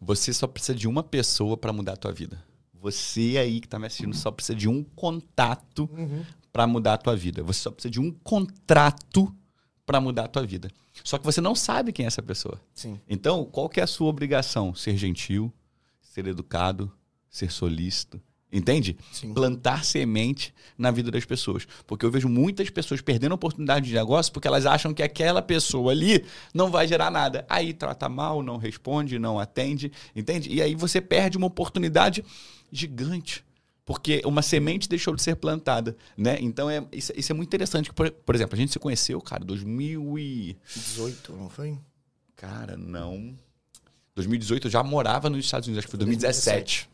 [0.00, 2.42] você só precisa de uma pessoa para mudar a tua vida.
[2.80, 5.88] Você aí que tá me assistindo só precisa de um contato
[6.52, 7.42] para mudar a tua vida.
[7.42, 9.34] Você só precisa de um contrato
[9.84, 10.70] para mudar a tua vida.
[11.04, 12.60] Só que você não sabe quem é essa pessoa.
[12.74, 13.00] Sim.
[13.08, 14.74] Então, qual que é a sua obrigação?
[14.74, 15.52] Ser gentil,
[16.00, 16.92] ser educado,
[17.30, 18.20] ser solícito.
[18.52, 18.96] Entende?
[19.12, 19.34] Sim.
[19.34, 21.66] Plantar semente na vida das pessoas.
[21.86, 25.92] Porque eu vejo muitas pessoas perdendo oportunidade de negócio porque elas acham que aquela pessoa
[25.92, 26.24] ali
[26.54, 27.44] não vai gerar nada.
[27.48, 30.48] Aí trata mal, não responde, não atende, entende?
[30.50, 32.24] E aí você perde uma oportunidade
[32.70, 33.44] gigante.
[33.86, 36.36] Porque uma semente deixou de ser plantada, né?
[36.40, 37.92] Então, é, isso, isso é muito interessante.
[37.92, 40.56] Por, por exemplo, a gente se conheceu, cara, 2000 e...
[40.74, 41.78] 18, não foi?
[42.34, 43.38] Cara, não.
[44.16, 46.90] 2018 eu já morava nos Estados Unidos, acho que foi 2017.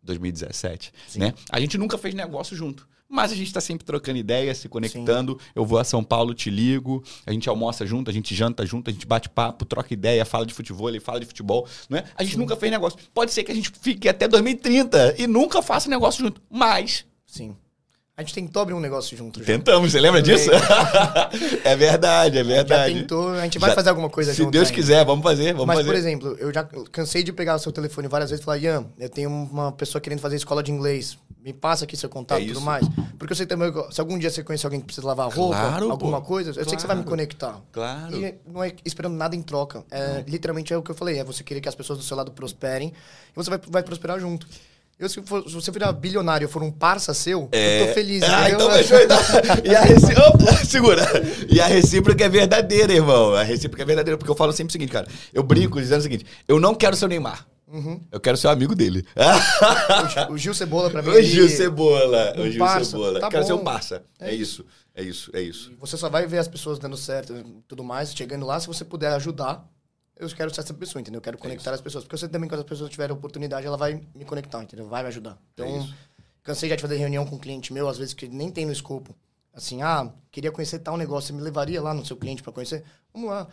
[0.00, 1.34] 2017, né?
[1.50, 2.88] A gente nunca fez negócio junto.
[3.14, 5.38] Mas a gente está sempre trocando ideias, se conectando.
[5.54, 8.88] Eu vou a São Paulo, te ligo, a gente almoça junto, a gente janta junto,
[8.88, 12.04] a gente bate papo, troca ideia, fala de futebol, ele fala de futebol, né?
[12.16, 12.98] A gente nunca fez negócio.
[13.12, 16.40] Pode ser que a gente fique até 2030 e nunca faça negócio junto.
[16.50, 17.54] Mas Sim.
[18.16, 19.40] A gente tentou abrir um negócio junto.
[19.40, 19.46] já.
[19.46, 20.50] tentamos, você lembra disso?
[21.64, 22.94] é verdade, é Já verdade.
[22.94, 24.74] tentou, a gente vai Já- fazer alguma coisa Se junto Deus ainda.
[24.74, 25.88] quiser, vamos fazer, vamos Mas, fazer.
[25.90, 28.86] por exemplo, eu já cansei de pegar o seu telefone várias vezes e falar, Ian,
[28.98, 31.18] eu tenho uma pessoa querendo fazer escola de inglês.
[31.44, 32.64] Me passa aqui seu contato É e tudo isso.
[32.64, 32.86] mais.
[33.18, 35.56] Porque eu sei também, que se algum dia você conhecer alguém que precisa lavar roupa,
[35.56, 36.26] Claro, alguma pô.
[36.26, 37.10] coisa, eu sei que você vai me Claro.
[37.10, 37.60] conectar.
[37.72, 38.16] Claro.
[38.16, 39.84] E não é esperando nada em troca.
[39.90, 42.16] É, literalmente é o que eu falei, é você querer que as pessoas do seu
[42.16, 44.46] lado prosperem e você vai, vai prosperar junto.
[44.98, 47.92] Eu, se, for- se você virar bilionário e eu for um parça seu, eu tô
[47.94, 48.22] feliz.
[48.22, 48.98] Ah, então fechou.
[49.02, 49.18] Então.
[49.64, 50.64] E a recíproca.
[50.64, 51.02] Segura.
[51.50, 53.34] E a recíproca é verdadeira, irmão.
[53.34, 55.08] A recíproca é verdadeira, porque eu falo sempre o seguinte, cara.
[55.34, 57.44] Eu brinco dizendo o seguinte: eu não quero ser o Neymar.
[58.10, 59.06] Eu quero ser o amigo dele.
[60.30, 62.34] O Gil Cebola, pra mim, o Gil Cebola.
[62.36, 62.90] O um Gil parça.
[62.90, 63.20] Cebola.
[63.20, 63.60] Tá quero ser bom.
[63.60, 64.04] um parça.
[64.20, 64.64] É, É isso.
[64.94, 65.30] É isso.
[65.34, 65.72] É isso.
[65.80, 68.84] Você só vai ver as pessoas dando certo e tudo mais, chegando lá, se você
[68.84, 69.66] puder ajudar,
[70.16, 71.18] eu quero ser essa pessoa, entendeu?
[71.18, 72.04] Eu quero conectar as pessoas.
[72.04, 74.86] Porque eu sei também que quando as pessoas tiverem oportunidade, ela vai me conectar, entendeu?
[74.86, 75.38] Vai me ajudar.
[75.54, 76.12] Então, É
[76.42, 78.72] cansei já de fazer reunião com um cliente meu, às vezes que nem tem no
[78.72, 79.14] escopo.
[79.54, 82.82] Assim, ah, queria conhecer tal negócio, você me levaria lá no seu cliente pra conhecer?
[83.12, 83.46] Vamos lá.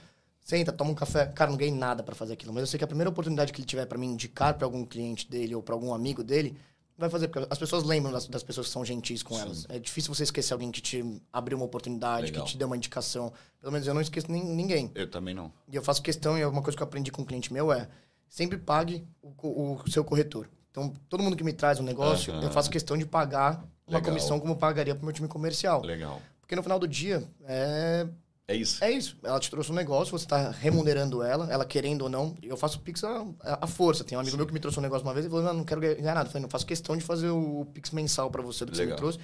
[0.50, 1.28] Senta, toma um café.
[1.28, 2.52] Cara, não ganhei nada pra fazer aquilo.
[2.52, 4.84] Mas eu sei que a primeira oportunidade que ele tiver pra me indicar pra algum
[4.84, 6.58] cliente dele ou pra algum amigo dele,
[6.98, 7.28] vai fazer.
[7.28, 9.68] Porque as pessoas lembram das, das pessoas que são gentis com elas.
[9.70, 12.44] É difícil você esquecer alguém que te abriu uma oportunidade, Legal.
[12.46, 13.32] que te deu uma indicação.
[13.60, 14.90] Pelo menos eu não esqueço nem, ninguém.
[14.96, 15.54] Eu também não.
[15.72, 17.72] E eu faço questão, e é uma coisa que eu aprendi com um cliente meu
[17.72, 17.88] é
[18.28, 20.50] sempre pague o, o seu corretor.
[20.72, 22.42] Então, todo mundo que me traz um negócio, Aham.
[22.42, 24.02] eu faço questão de pagar uma Legal.
[24.02, 25.84] comissão como eu pagaria pro meu time comercial.
[25.84, 26.20] Legal.
[26.42, 28.08] Porque no final do dia, é,
[28.50, 28.84] É isso.
[28.84, 29.16] é isso.
[29.24, 32.36] Ela te trouxe um negócio, você está remunerando ela, ela querendo ou não.
[32.42, 34.04] Eu faço Pix à, à força.
[34.04, 35.64] Tem um amigo meu que me trouxe um negócio uma vez e falou: Não, não
[35.64, 36.28] quero ganhar nada.
[36.28, 38.86] Eu falei: Não, faço questão de fazer o Pix mensal para você do que você
[38.86, 38.96] Legal.
[38.96, 39.20] me trouxe.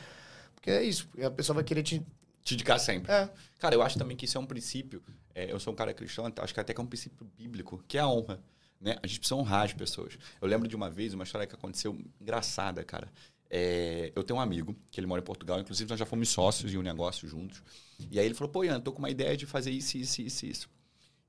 [0.53, 1.09] Porque é isso.
[1.25, 2.05] A pessoa vai querer te.
[2.43, 3.11] Te indicar sempre.
[3.11, 3.27] É.
[3.57, 5.01] Cara, eu acho também que isso é um princípio.
[5.33, 7.97] é, eu sou um cara cristão, acho que até que é um princípio bíblico, que
[7.97, 8.39] é a honra.
[8.79, 8.95] Né?
[9.01, 10.19] A gente precisa honrar as pessoas.
[10.39, 13.11] Eu lembro de uma vez, uma história que aconteceu engraçada, cara.
[13.57, 16.73] É, eu tenho um amigo, que ele mora em Portugal, inclusive nós já fomos sócios
[16.73, 17.63] em um negócio juntos.
[18.11, 20.45] E aí ele falou, pô, Ian, tô com uma ideia de fazer isso, isso, isso,
[20.45, 20.69] isso.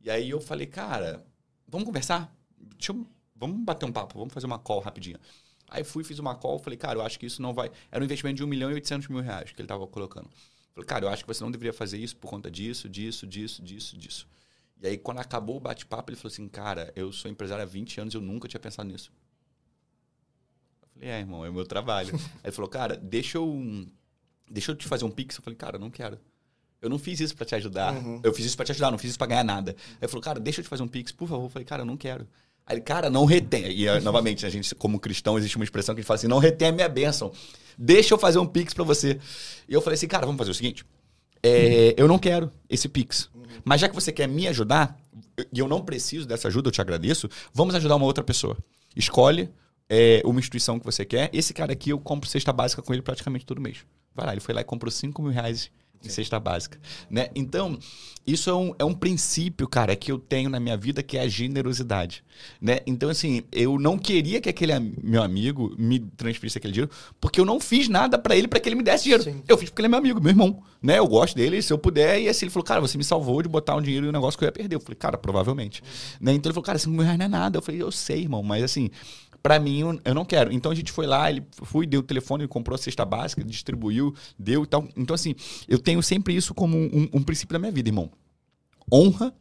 [0.01, 1.25] E aí eu falei, cara,
[1.69, 2.35] vamos conversar?
[2.89, 5.19] Eu- vamos bater um papo, vamos fazer uma call rapidinho.
[5.69, 7.71] Aí fui, fiz uma call, falei, cara, eu acho que isso não vai...
[7.91, 10.29] Era um investimento de 1 milhão e 800 mil reais que ele tava colocando.
[10.75, 13.63] Falei, cara, eu acho que você não deveria fazer isso por conta disso, disso, disso,
[13.63, 14.29] disso, disso.
[14.83, 18.01] E aí, quando acabou o bate-papo, ele falou assim, cara, eu sou empresário há 20
[18.01, 19.11] anos e eu nunca tinha pensado nisso.
[20.97, 22.15] Falei, é, irmão, é o meu trabalho.
[22.43, 23.87] aí ele falou, cara, deixa eu,
[24.51, 25.37] deixa eu te fazer um pix.
[25.37, 26.19] Eu falei, cara, não quero.
[26.81, 27.95] Eu não fiz isso pra te ajudar.
[27.95, 28.21] Uhum.
[28.23, 29.73] Eu fiz isso pra te ajudar, não fiz isso pra ganhar nada.
[29.73, 31.45] Aí ele falou, cara, deixa eu te fazer um pix, por favor.
[31.45, 32.27] Eu falei, cara, eu não quero.
[32.67, 33.71] Aí ele, cara, não retém.
[33.71, 36.27] E eh, novamente, a gente, como cristão, existe uma expressão que a gente fala assim:
[36.27, 37.33] não retém a minha bênção.
[37.79, 39.21] Deixa eu fazer um pix pra você.
[39.69, 40.85] E eu falei assim, cara, vamos fazer o seguinte.
[41.43, 43.31] É, eu não quero esse pix.
[43.65, 44.99] Mas já que você quer me ajudar,
[45.53, 48.57] e eu não preciso dessa ajuda, eu te agradeço, vamos ajudar uma outra pessoa.
[48.97, 49.49] Escolhe
[49.89, 51.31] é, uma instituição que você quer.
[51.33, 53.79] Esse cara aqui, eu compro cesta básica com ele praticamente todo mês.
[54.15, 55.71] Vai lá, ele foi lá e comprou 5 mil reais
[56.05, 56.79] em cesta básica.
[57.11, 57.29] Né?
[57.35, 57.79] Então,
[58.27, 61.23] isso é um, é um princípio, cara, que eu tenho na minha vida, que é
[61.23, 62.23] a generosidade.
[62.61, 62.81] Né?
[62.87, 67.41] Então, assim, eu não queria que aquele am- meu amigo me transferisse aquele dinheiro, porque
[67.41, 69.23] eu não fiz nada pra ele para que ele me desse dinheiro.
[69.25, 69.43] Sim.
[69.49, 70.63] Eu fiz porque ele é meu amigo, meu irmão.
[70.83, 70.99] Né?
[70.99, 72.21] Eu gosto dele, se eu puder.
[72.21, 74.39] E assim, ele falou, cara, você me salvou de botar um dinheiro em um negócio
[74.39, 74.77] que eu ia perder.
[74.77, 75.83] Eu falei, cara, provavelmente.
[76.21, 76.33] Né?
[76.35, 77.59] Então ele falou, cara, 5 mil reais não é nada.
[77.59, 78.91] Eu falei, eu sei, irmão, mas assim,
[79.47, 80.53] pra mim eu, não quero.
[80.53, 83.45] Então a gente foi lá, ele foi, deu o telefone, ele comprou a cesta básica,
[83.45, 84.89] distribuiu, deu e tal.
[84.97, 85.37] Então, assim,
[85.69, 88.11] eu tenho sempre isso como um, um princípio da minha vida, irmão.
[88.93, 89.33] Honra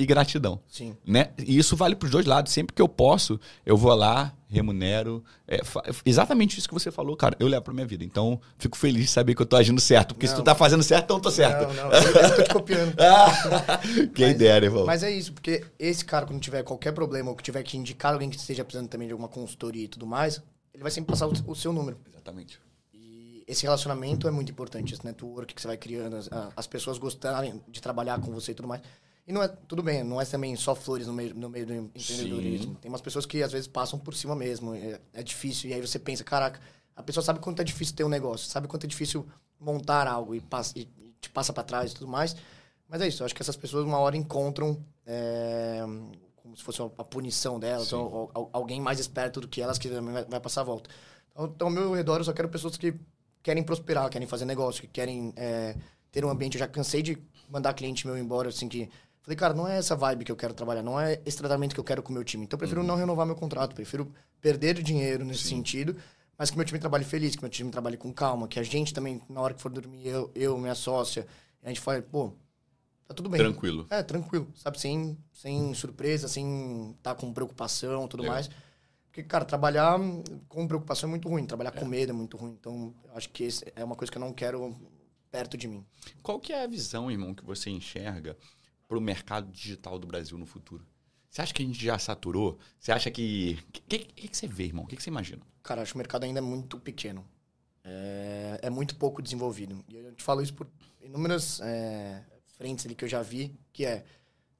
[0.00, 0.96] e gratidão Sim.
[1.06, 1.30] né?
[1.38, 2.52] E isso vale para os dois lados.
[2.52, 5.22] Sempre que eu posso, eu vou lá, remunero.
[5.46, 5.60] É,
[6.06, 7.36] exatamente isso que você falou, cara.
[7.38, 8.02] Eu levo para minha vida.
[8.04, 10.14] Então, fico feliz de saber que eu tô agindo certo.
[10.14, 10.44] Porque se tu Não.
[10.44, 11.68] tá fazendo certo, então eu tô certo.
[11.68, 12.94] Não, não, eu, tô te copiando.
[13.00, 13.78] Ah,
[14.14, 14.86] Quem Mas- dera, irmão.
[14.86, 18.12] Mas é isso, porque esse cara, quando tiver qualquer problema ou que tiver que indicar
[18.14, 20.42] alguém que esteja precisando também de alguma consultoria e tudo mais,
[20.72, 21.98] ele vai sempre passar o, o seu número.
[22.10, 22.58] Exatamente.
[22.94, 26.96] E esse relacionamento é muito importante, esse network que você vai criando, as, as pessoas
[26.98, 28.80] gostarem de trabalhar com você e tudo mais.
[29.30, 31.72] E não é, tudo bem, não é também só flores no meio, no meio do
[31.72, 32.74] empreendedorismo.
[32.74, 35.70] Tem umas pessoas que às vezes passam por cima mesmo, é, é difícil.
[35.70, 36.60] E aí você pensa, caraca,
[36.96, 39.24] a pessoa sabe quanto é difícil ter um negócio, sabe quanto é difícil
[39.60, 40.88] montar algo e, passa, e,
[41.20, 42.34] te passa para trás e tudo mais.
[42.88, 45.78] Mas é isso, eu acho que essas pessoas uma hora encontram é,
[46.34, 47.94] como se fosse a, punição delas, Sim.
[47.94, 50.64] ou, ou- ou alguém mais esperto do que elas que também vai, vai passar a
[50.64, 50.90] volta.
[51.30, 52.96] Então, então, ao meu redor, eu só quero pessoas que
[53.44, 55.76] querem prosperar, querem fazer negócio, que querem é,
[56.10, 56.56] ter um ambiente.
[56.56, 57.16] Eu já cansei de
[57.48, 58.90] mandar cliente meu embora, assim, que.
[59.30, 61.78] Falei, cara, não é essa vibe que eu quero trabalhar, não é esse tratamento que
[61.78, 62.42] eu quero com o meu time.
[62.42, 65.56] Então, eu prefiro não renovar meu contrato, prefiro perder dinheiro nesse Sim.
[65.56, 65.96] sentido,
[66.36, 68.92] mas que meu time trabalhe feliz, que meu time trabalhe com calma, que a gente
[68.92, 71.28] também, na hora que for dormir, eu, eu minha sócia,
[71.62, 72.32] a gente fala, pô,
[73.06, 73.38] tá tudo bem.
[73.38, 73.86] Tranquilo.
[73.88, 74.80] É, tranquilo, sabe?
[74.80, 78.34] Sem, sem surpresa, sem estar com preocupação tudo Legal.
[78.34, 78.50] mais.
[79.06, 79.96] Porque, cara, trabalhar
[80.48, 82.56] com preocupação é muito ruim, trabalhar com medo é muito ruim.
[82.58, 84.76] Então, eu acho que é uma coisa que eu não quero
[85.30, 85.86] perto de mim.
[86.20, 88.36] Qual que é a visão, irmão, que você enxerga
[88.90, 90.84] para o mercado digital do Brasil no futuro?
[91.30, 92.58] Você acha que a gente já saturou?
[92.76, 93.56] Você acha que...
[93.68, 94.82] O que, que, que você vê, irmão?
[94.82, 95.40] O que, que você imagina?
[95.62, 97.24] Cara, acho que o mercado ainda é muito pequeno.
[97.84, 99.84] É, é muito pouco desenvolvido.
[99.88, 100.66] E eu te falo isso por
[101.00, 102.20] inúmeras é,
[102.56, 104.04] frentes ali que eu já vi, que é...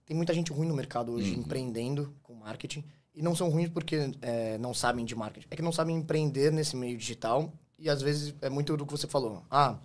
[0.07, 1.41] Tem muita gente ruim no mercado hoje Uhum.
[1.41, 2.85] empreendendo com marketing.
[3.13, 5.49] E não são ruins porque é, não sabem de marketing.
[5.51, 7.53] É que não sabem empreender nesse meio digital.
[7.77, 9.45] E às vezes é muito do que você falou.
[9.51, 9.77] Ah,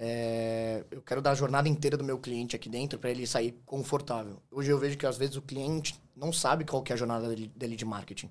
[0.00, 3.52] é, eu quero dar a jornada inteira do meu cliente aqui dentro para ele sair
[3.66, 4.40] confortável.
[4.48, 7.28] Hoje eu vejo que às vezes o cliente não sabe qual que é a jornada
[7.28, 8.30] dele, dele de marketing.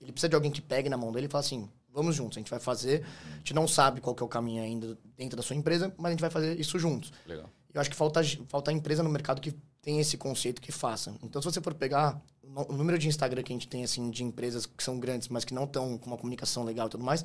[0.00, 2.40] Ele precisa de alguém que pegue na mão dele e fale assim: vamos juntos, a
[2.40, 3.04] gente vai fazer.
[3.32, 6.06] A gente não sabe qual que é o caminho ainda dentro da sua empresa, mas
[6.06, 7.12] a gente vai fazer isso juntos.
[7.26, 7.48] Legal.
[7.72, 11.14] Eu acho que falta, falta empresa no mercado que tem esse conceito que faça.
[11.22, 14.24] Então, se você for pegar o número de Instagram que a gente tem, assim, de
[14.24, 17.24] empresas que são grandes, mas que não estão com uma comunicação legal e tudo mais,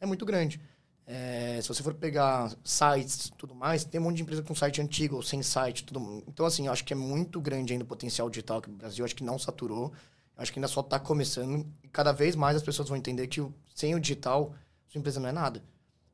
[0.00, 0.60] é muito grande.
[1.10, 4.82] É, se você for pegar sites tudo mais, tem um monte de empresa com site
[4.82, 5.82] antigo ou sem site.
[5.84, 6.22] Tudo.
[6.28, 9.16] Então, assim, acho que é muito grande ainda o potencial digital que o Brasil acho
[9.16, 9.90] que não saturou.
[10.36, 11.66] Acho que ainda só está começando.
[11.82, 13.42] E cada vez mais as pessoas vão entender que
[13.74, 14.52] sem o digital,
[14.86, 15.64] sua empresa não é nada.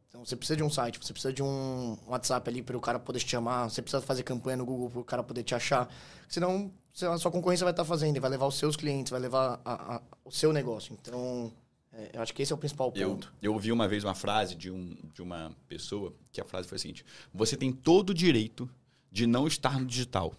[0.08, 3.00] Então você precisa de um site, você precisa de um WhatsApp ali para o cara
[3.00, 5.92] poder te chamar, você precisa fazer campanha no Google para o cara poder te achar.
[6.28, 6.70] Senão
[7.12, 9.96] a sua concorrência vai estar fazendo e vai levar os seus clientes, vai levar a-
[9.96, 10.96] a- o seu negócio.
[11.00, 11.52] Então,
[11.96, 13.32] é, eu acho que esse é o principal Eu, ponto.
[13.40, 16.76] eu ouvi uma vez uma frase de, um, de uma pessoa que a frase foi
[16.76, 18.68] a seguinte: Você tem todo o direito
[19.10, 20.34] de não estar no digital,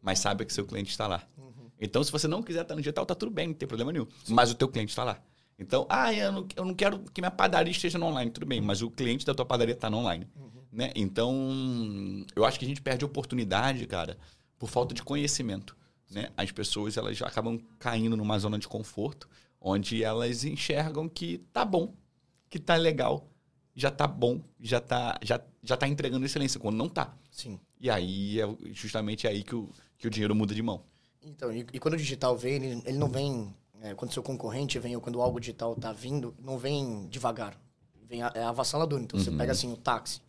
[0.00, 1.26] mas saiba que seu cliente está lá.
[1.80, 4.06] Então, se você não quiser estar no digital, tá tudo bem, não tem problema nenhum.
[4.28, 5.22] Mas o teu cliente está lá.
[5.58, 8.60] Então, ah, eu não, eu não quero que minha padaria esteja no online, tudo bem,
[8.60, 10.26] mas o cliente da tua padaria está no online.
[10.72, 10.92] Né?
[10.94, 14.16] Então, eu acho que a gente perde oportunidade, cara,
[14.58, 15.76] por falta de conhecimento.
[16.10, 16.30] Né?
[16.36, 19.28] As pessoas elas acabam caindo numa zona de conforto,
[19.60, 21.94] onde elas enxergam que tá bom,
[22.48, 23.26] que tá legal,
[23.74, 27.14] já tá bom, já tá, já, já tá entregando excelência, quando não tá.
[27.30, 27.58] Sim.
[27.80, 30.82] E aí é justamente aí que o, que o dinheiro muda de mão.
[31.22, 33.54] Então, e, e quando o digital vem, ele, ele não vem.
[33.80, 37.56] é, quando seu concorrente vem ou quando algo digital tá vindo, não vem devagar.
[38.08, 39.00] Vem a- é avassalador.
[39.00, 40.20] Então você pega assim o táxi.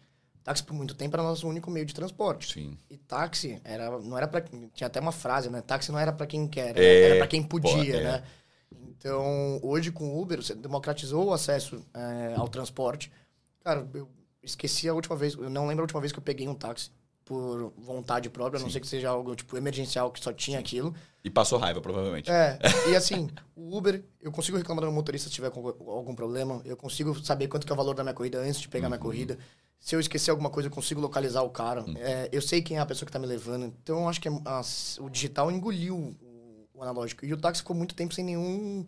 [0.44, 2.52] Táxi por muito tempo era nosso único meio de transporte.
[2.54, 2.78] Sim.
[2.90, 4.42] E táxi era, não era para
[4.74, 5.62] tinha até uma frase, né?
[5.62, 8.04] Táxi não era para quem quer, era, É, era para quem podia, pô, é.
[8.04, 8.24] né?
[9.00, 13.10] Então, hoje com o Uber, você democratizou o acesso é, ao transporte.
[13.64, 14.10] Cara, eu
[14.44, 16.92] esqueci a última vez, eu não lembro a última vez que eu peguei um táxi
[17.24, 20.94] por vontade própria, a não sei que seja algo tipo emergencial que só tinha aquilo.
[21.24, 22.30] E passou raiva, provavelmente.
[22.30, 22.58] É,
[22.90, 27.18] e assim, o Uber, eu consigo reclamar do motorista se tiver algum problema, eu consigo
[27.24, 29.38] saber quanto que é o valor da minha corrida antes de pegar minha corrida.
[29.80, 31.86] Se eu esquecer alguma coisa, eu consigo localizar o cara.
[31.98, 33.64] É, eu sei quem é a pessoa que tá me levando.
[33.66, 34.62] Então, eu acho que a-
[35.00, 36.14] o digital engoliu
[36.80, 37.26] o, analógico.
[37.26, 38.86] E o táxi ficou muito tempo sem nenhum...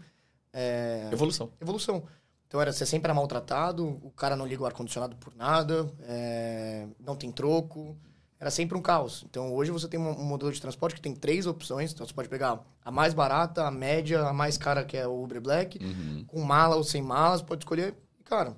[0.53, 1.49] é, Evolução.
[1.61, 2.03] evolução.
[2.47, 6.85] Então era você sempre era maltratado, o cara não liga o ar-condicionado por nada, é,
[6.99, 7.95] não tem troco.
[8.37, 9.23] Era sempre um caos.
[9.29, 11.93] Então hoje você tem um, um modelo de transporte que tem três opções.
[11.93, 15.23] Então você pode pegar a mais barata, a média, a mais cara, que é o
[15.23, 16.25] Uber Black, Uhum.
[16.27, 17.95] com mala ou sem malas, pode escolher.
[18.19, 18.57] E, cara,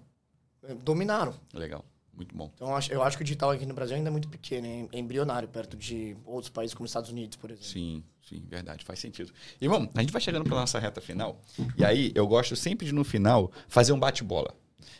[0.64, 1.34] é, dominaram.
[1.54, 1.84] Legal.
[2.16, 2.52] Muito bom.
[2.54, 4.68] Então eu acho, eu acho que o digital aqui no Brasil ainda é muito pequeno,
[4.92, 7.68] é embrionário perto de outros países como Estados Unidos, por exemplo.
[7.68, 9.34] Sim, sim, verdade, faz sentido.
[9.60, 11.42] Irmão, a gente vai chegando para nossa reta final.
[11.76, 14.54] E aí, eu gosto sempre de, no final, fazer um bate-bola.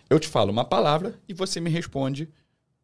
[0.10, 2.28] Eu te falo uma palavra e você me responde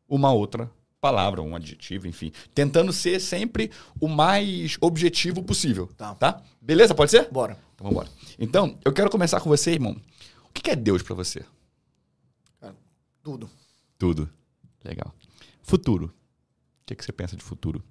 [0.08, 0.70] uma outra
[1.02, 2.32] palavra, um adjetivo, enfim.
[2.54, 5.88] Tentando ser sempre o mais objetivo possível.
[5.98, 6.14] Tá.
[6.16, 6.42] Tá?
[6.62, 6.94] Beleza?
[6.94, 7.30] Pode ser?
[7.32, 7.54] Bora.
[7.74, 8.10] Então vamos embora.
[8.38, 10.00] Então, eu quero começar com você, irmão.
[10.44, 11.44] O que é Deus para você?
[12.60, 12.76] Cara,
[13.24, 13.50] tudo.
[14.00, 14.28] Tudo.
[14.84, 15.14] Legal.
[15.62, 16.06] Futuro.
[16.08, 17.84] O que, que você pensa de futuro?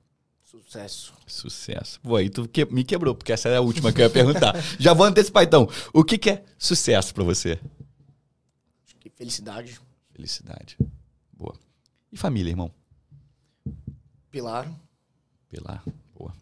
[0.42, 1.12] Sucesso.
[1.26, 2.00] Sucesso.
[2.00, 4.54] Pô, aí tu que- me quebrou, porque essa é a última que eu ia perguntar.
[4.80, 5.68] Já vou antecipar então.
[5.92, 7.60] O que, que é sucesso pra você?
[8.86, 9.78] Acho que felicidade,
[10.10, 10.76] Felicidade.
[11.32, 11.54] Boa.
[12.10, 12.72] E família, irmão?
[14.30, 14.68] pilar,
[15.48, 15.82] Pilar.
[16.14, 16.34] Boa.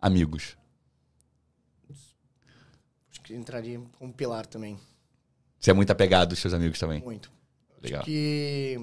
[0.00, 0.56] Amigos.
[3.10, 4.78] acho que entraria como pilar também.
[5.60, 7.00] Você é muito apegado aos seus amigos também.
[7.02, 7.30] Muito.
[7.80, 8.00] Legal.
[8.00, 8.78] Acho que.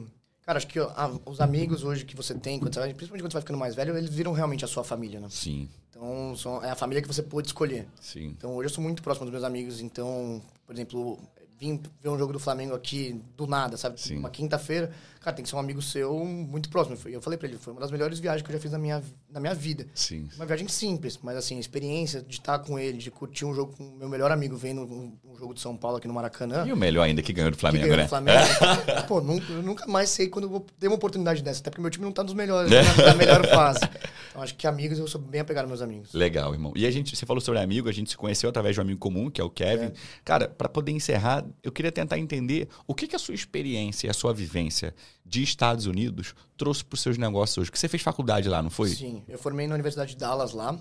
[0.50, 3.32] Cara, acho que ah, os amigos hoje que você tem, quando você vai- principalmente quando
[3.34, 5.28] você vai ficando mais velho, eles viram realmente a sua família, né?
[5.30, 7.88] Sim, Então, são, é a família que você pôde escolher.
[8.02, 8.30] sim.
[8.36, 9.80] Então, hoje eu sou muito próximo dos meus amigos.
[9.80, 11.20] Então, por exemplo,
[11.60, 14.00] vim ver um jogo do Flamengo aqui do nada, sabe?
[14.00, 14.18] Sim.
[14.18, 16.98] Uma quinta-feira, cara, tem que ser um amigo seu muito próximo.
[17.08, 19.04] Eu falei pra ele, foi uma das melhores viagens que eu já fiz na minha,
[19.30, 19.86] na minha vida.
[19.94, 20.30] Sim.
[20.38, 23.76] Uma viagem simples, mas assim, a experiência de estar com ele, de curtir um jogo
[23.76, 26.66] com o meu melhor amigo vendo um, um jogo de São Paulo aqui no Maracanã.
[26.66, 28.04] E o melhor ainda que ganhou do Flamengo, ganhou né?
[28.04, 28.40] do Flamengo.
[29.08, 31.82] Pô, nunca, eu nunca mais sei quando eu vou ter uma oportunidade dessa, até porque
[31.82, 32.82] meu time não tá nos melhores, É.
[32.84, 33.82] na, na melhor fase.
[34.30, 36.14] Então acho que amigos, eu sou bem apegado aos meus amigos.
[36.14, 36.72] Legal, irmão.
[36.76, 39.00] E a gente, você falou sobre amigo, a gente se conheceu através de um amigo
[39.00, 39.92] comum, que é o Kevin.
[40.24, 44.10] Cara, para poder encerrar, eu queria tentar entender o que, que a sua experiência e
[44.10, 44.94] a sua vivência
[45.26, 47.72] de Estados Unidos trouxe para os seus negócios hoje.
[47.72, 48.90] Que você fez faculdade lá, não foi?
[48.90, 50.78] Sim, eu formei na Universidade de Dallas lá.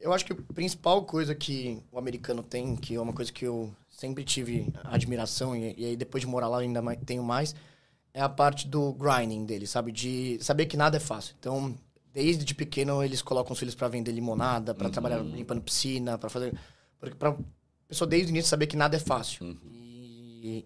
[0.00, 3.44] Eu acho que a principal coisa que o americano tem, que é uma coisa que
[3.44, 7.54] eu sempre tive admiração, e, e aí depois de morar lá ainda mais, tenho mais,
[8.12, 9.92] é a parte do grinding dele, sabe?
[9.92, 11.34] De saber que nada é fácil.
[11.38, 11.74] Então,
[12.12, 16.28] desde de pequeno, eles colocam os filhos para vender limonada, para trabalhar limpando piscina, para
[16.28, 16.54] fazer.
[16.98, 17.36] Porque pra
[17.88, 19.56] pessoa desde o início saber que nada é fácil.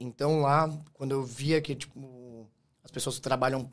[0.01, 2.47] Então lá, quando eu via que, tipo,
[2.83, 3.71] as pessoas trabalham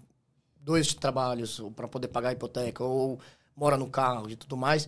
[0.58, 3.20] dois trabalhos para poder pagar a hipoteca, ou
[3.56, 4.88] mora no carro e tudo mais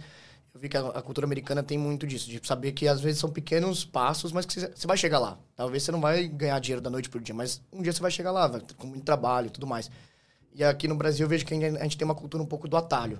[0.53, 3.19] eu vi que a, a, cultura americana tem muito disso, de saber que às vezes
[3.19, 5.37] são pequenos passos, mas que você vai chegar lá.
[5.55, 8.11] Talvez você não vai ganhar dinheiro da noite pro dia, mas um dia você vai
[8.11, 9.89] chegar lá, vai, com muito trabalho e tudo mais.
[10.53, 12.77] E aqui no Brasil eu vejo que a gente tem uma cultura um pouco do
[12.77, 13.19] atalho.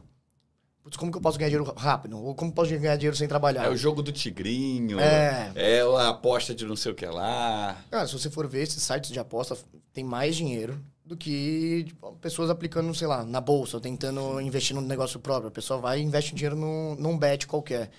[0.84, 2.22] Putz, como que eu posso ganhar dinheiro rápido?
[2.22, 3.66] Ou como posso ganhar dinheiro sem trabalhar?
[3.66, 7.78] É o jogo do tigrinho, é, é a aposta de não sei o que lá.
[7.90, 9.58] Cara, se você for ver esses sites de aposta,
[9.94, 14.46] tem mais dinheiro do que tipo, pessoas aplicando, sei lá, na bolsa, tentando Sim.
[14.46, 15.48] investir num negócio próprio.
[15.48, 17.90] A pessoa vai e investe dinheiro num, num bet qualquer.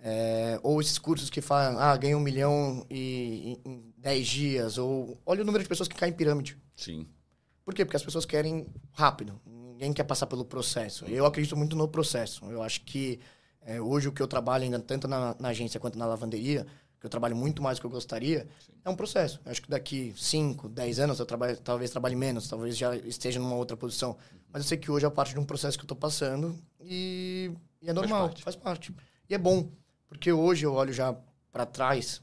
[0.00, 4.78] É, ou esses cursos que falam, ah, ganha um milhão e, em 10 dias.
[4.78, 6.58] Ou olha o número de pessoas que caem em pirâmide.
[6.74, 7.06] Sim.
[7.64, 7.84] Por quê?
[7.84, 9.40] Porque as pessoas querem rápido.
[9.76, 11.04] Ninguém quer passar pelo processo.
[11.04, 12.42] Eu acredito muito no processo.
[12.46, 13.20] Eu acho que
[13.60, 16.66] é, hoje o que eu trabalho ainda tanto na, na agência quanto na lavanderia
[16.98, 18.72] que eu trabalho muito mais do que eu gostaria, Sim.
[18.82, 19.38] é um processo.
[19.44, 23.38] Eu acho que daqui 5, 10 anos eu trabalho, talvez trabalhe menos, talvez já esteja
[23.38, 24.12] numa outra posição.
[24.12, 24.38] Uhum.
[24.50, 27.52] Mas eu sei que hoje é parte de um processo que eu estou passando e,
[27.82, 28.44] e, é normal, faz parte.
[28.44, 28.94] faz parte.
[29.28, 29.68] E é bom,
[30.08, 31.14] porque hoje eu olho já
[31.52, 32.22] para trás,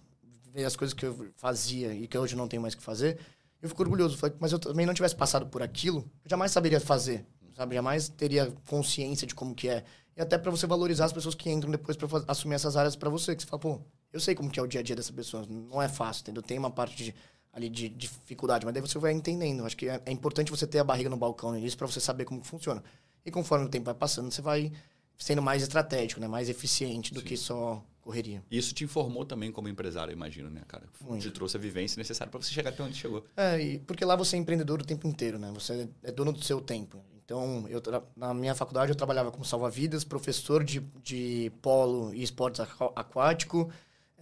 [0.52, 3.20] ver as coisas que eu fazia e que hoje não tenho mais que fazer,
[3.62, 4.18] eu fico orgulhoso.
[4.40, 7.26] Mas eu também não tivesse passado por aquilo, eu jamais saberia fazer,
[7.56, 7.76] sabe?
[7.76, 9.84] Jamais teria consciência de como que é.
[10.16, 13.10] E até para você valorizar as pessoas que entram depois para assumir essas áreas para
[13.10, 13.82] você, que você fala, pô,
[14.12, 15.46] eu sei como que é o dia a dia dessa pessoa.
[15.50, 16.44] Não é fácil, entendeu?
[16.44, 17.16] Tem uma parte de,
[17.52, 19.66] ali de, dificuldade, mas daí você vai entendendo.
[19.66, 22.00] Acho que é, é importante você ter a barriga no balcão no início para você
[22.00, 22.84] saber como funciona.
[23.26, 24.72] E conforme o tempo vai passando, você vai
[25.18, 26.28] sendo mais estratégico, né?
[26.28, 27.26] Mais eficiente do Sim.
[27.26, 28.44] que só correria.
[28.52, 30.84] Isso te informou também como empresário, imagino, né, cara?
[31.02, 31.22] Muito.
[31.22, 33.26] Te trouxe a vivência necessária para você chegar até onde chegou.
[33.36, 35.52] É, porque lá você é empreendedor o tempo inteiro, né?
[35.54, 37.02] Você é dono do seu tempo.
[37.26, 37.82] Então, eu
[38.16, 42.60] na minha faculdade eu trabalhava como salva-vidas, professor de, de polo e esportes
[42.96, 43.72] aquático,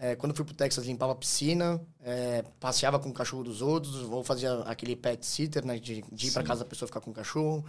[0.04, 3.97] é, quando fui pro Texas, limpava a piscina, é, passeava com o cachorro dos outros,
[4.10, 5.78] ou fazia aquele pet sitter, né?
[5.78, 7.64] De, de ir para casa da pessoa ficar com o cachorro.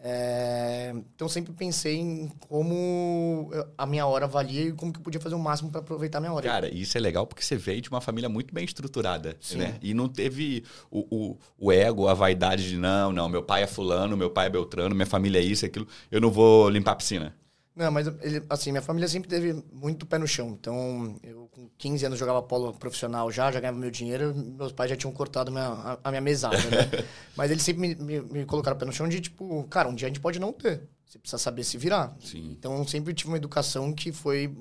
[0.00, 5.20] É, então, sempre pensei em como a minha hora valia e como que eu podia
[5.20, 6.48] fazer o máximo para aproveitar a minha hora.
[6.48, 9.58] Cara, isso é legal porque você veio de uma família muito bem estruturada, Sim.
[9.58, 9.76] né?
[9.82, 13.66] E não teve o, o, o, ego, a vaidade de não, não, meu pai é
[13.66, 16.96] fulano, meu pai é beltrano, minha família é isso, aquilo, eu não vou limpar a
[16.96, 17.34] piscina.
[17.78, 20.48] Não, mas ele, assim, minha família sempre teve muito pé no chão.
[20.48, 24.90] Então, eu com 15 anos jogava polo profissional já, já ganhava meu dinheiro, meus pais
[24.90, 27.04] já tinham cortado minha, a, a minha mesada, né?
[27.36, 30.06] mas eles sempre me, me, me, colocaram pé no chão de, tipo, cara, um dia
[30.06, 30.88] a gente pode não ter.
[31.06, 32.16] Você precisa saber se virar.
[32.18, 32.50] Sim.
[32.50, 34.52] Então, eu sempre tive uma educação que foi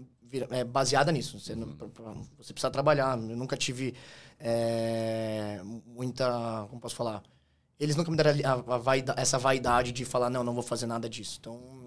[0.51, 1.39] é, baseada nisso.
[1.39, 1.75] Você, uhum.
[2.37, 3.17] você precisa trabalhar.
[3.17, 3.95] Eu nunca tive
[4.39, 6.67] é, muita...
[6.69, 7.23] Como posso falar?
[7.79, 11.09] Eles nunca me deram a, a essa vaidade de falar, não, não vou fazer nada
[11.09, 11.37] disso.
[11.39, 11.86] Então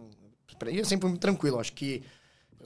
[0.71, 1.59] e eu sempre muito tranquilo.
[1.59, 2.03] Acho que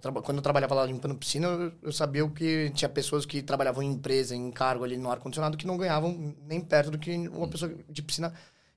[0.03, 3.83] eu quando eu trabalhava lá limpando piscina, eu, eu sabia que tinha pessoas que trabalhavam
[3.83, 7.49] em empresa, em cargo ali no ar-condicionado, que não ganhavam nem perto do que uma
[7.49, 8.33] pessoa de piscina.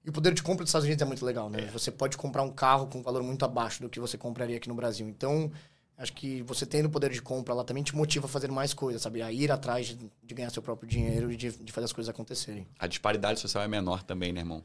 [0.05, 1.63] E o poder de compra dos Estados Unidos é muito legal, né?
[1.63, 1.65] É.
[1.65, 4.69] Você pode comprar um carro com um valor muito abaixo do que você compraria aqui
[4.69, 5.05] no Brasil.
[5.09, 5.51] Então,
[5.97, 8.73] acho que você tendo o poder de compra lá também te motiva a fazer mais
[8.73, 9.21] coisas, sabe?
[9.21, 12.09] A ir atrás de, de ganhar seu próprio dinheiro e de, de fazer as coisas
[12.09, 12.65] acontecerem.
[12.79, 14.63] A disparidade social é menor também, né, irmão?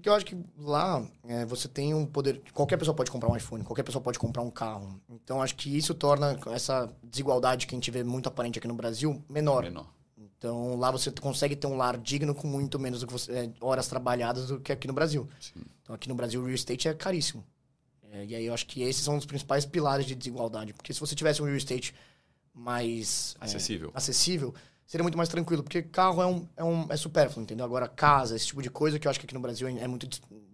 [0.00, 2.40] Porque eu acho que lá é, você tem um poder.
[2.54, 4.98] Qualquer pessoa pode comprar um iPhone, qualquer pessoa pode comprar um carro.
[5.10, 8.72] Então acho que isso torna essa desigualdade que a gente vê muito aparente aqui no
[8.72, 9.62] Brasil menor.
[9.62, 9.86] Menor.
[10.16, 14.46] Então lá você consegue ter um lar digno com muito menos você, é, horas trabalhadas
[14.46, 15.28] do que aqui no Brasil.
[15.38, 15.60] Sim.
[15.82, 17.44] Então aqui no Brasil o real estate é caríssimo.
[18.10, 20.72] É, e aí eu acho que esses são os principais pilares de desigualdade.
[20.72, 21.94] Porque se você tivesse um real estate
[22.54, 24.54] mais é, acessível, acessível
[24.90, 27.64] seria muito mais tranquilo, porque carro é, um, é, um, é supérfluo, entendeu?
[27.64, 30.08] Agora, casa, esse tipo de coisa, que eu acho que aqui no Brasil é, muito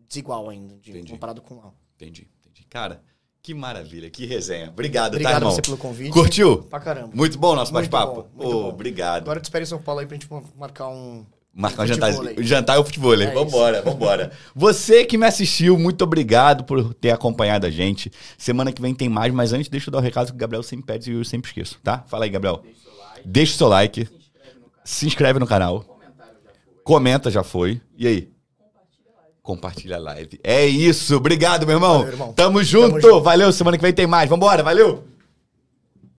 [0.06, 1.72] desigual ainda, de, comparado com lá.
[1.94, 2.66] Entendi, entendi.
[2.68, 3.00] Cara,
[3.42, 4.68] que maravilha, que resenha.
[4.68, 5.50] Obrigado, obrigado tá, irmão?
[5.52, 6.12] você pelo convite.
[6.12, 6.64] Curtiu?
[6.64, 7.12] Pra caramba.
[7.14, 8.26] Muito bom nosso bate-papo.
[8.36, 9.22] Oh, obrigado.
[9.22, 11.24] Agora eu te espero em São Paulo aí pra gente marcar um...
[11.54, 13.14] Marcar um jantar, jantar e o futebol.
[13.14, 13.86] É vambora, isso.
[13.86, 14.32] vambora.
[14.54, 18.12] Você que me assistiu, muito obrigado por ter acompanhado a gente.
[18.36, 20.36] Semana que vem tem mais, mas antes deixa eu dar o um recado que o
[20.36, 22.04] Gabriel sempre pede e eu sempre esqueço, tá?
[22.08, 22.62] Fala aí, Gabriel.
[22.62, 23.28] Deixa o seu like.
[23.30, 24.25] Deixa o seu like
[24.86, 25.84] se inscreve no canal.
[26.84, 27.80] Comenta, já foi.
[27.98, 28.30] E aí?
[29.42, 30.40] Compartilha a live.
[30.42, 31.16] É isso.
[31.16, 31.98] Obrigado, meu irmão.
[31.98, 32.32] Valeu, irmão.
[32.32, 32.88] Tamo, junto.
[32.90, 33.20] Tamo junto.
[33.22, 33.52] Valeu.
[33.52, 34.30] Semana que vem tem mais.
[34.30, 34.62] Vambora.
[34.62, 35.04] Valeu.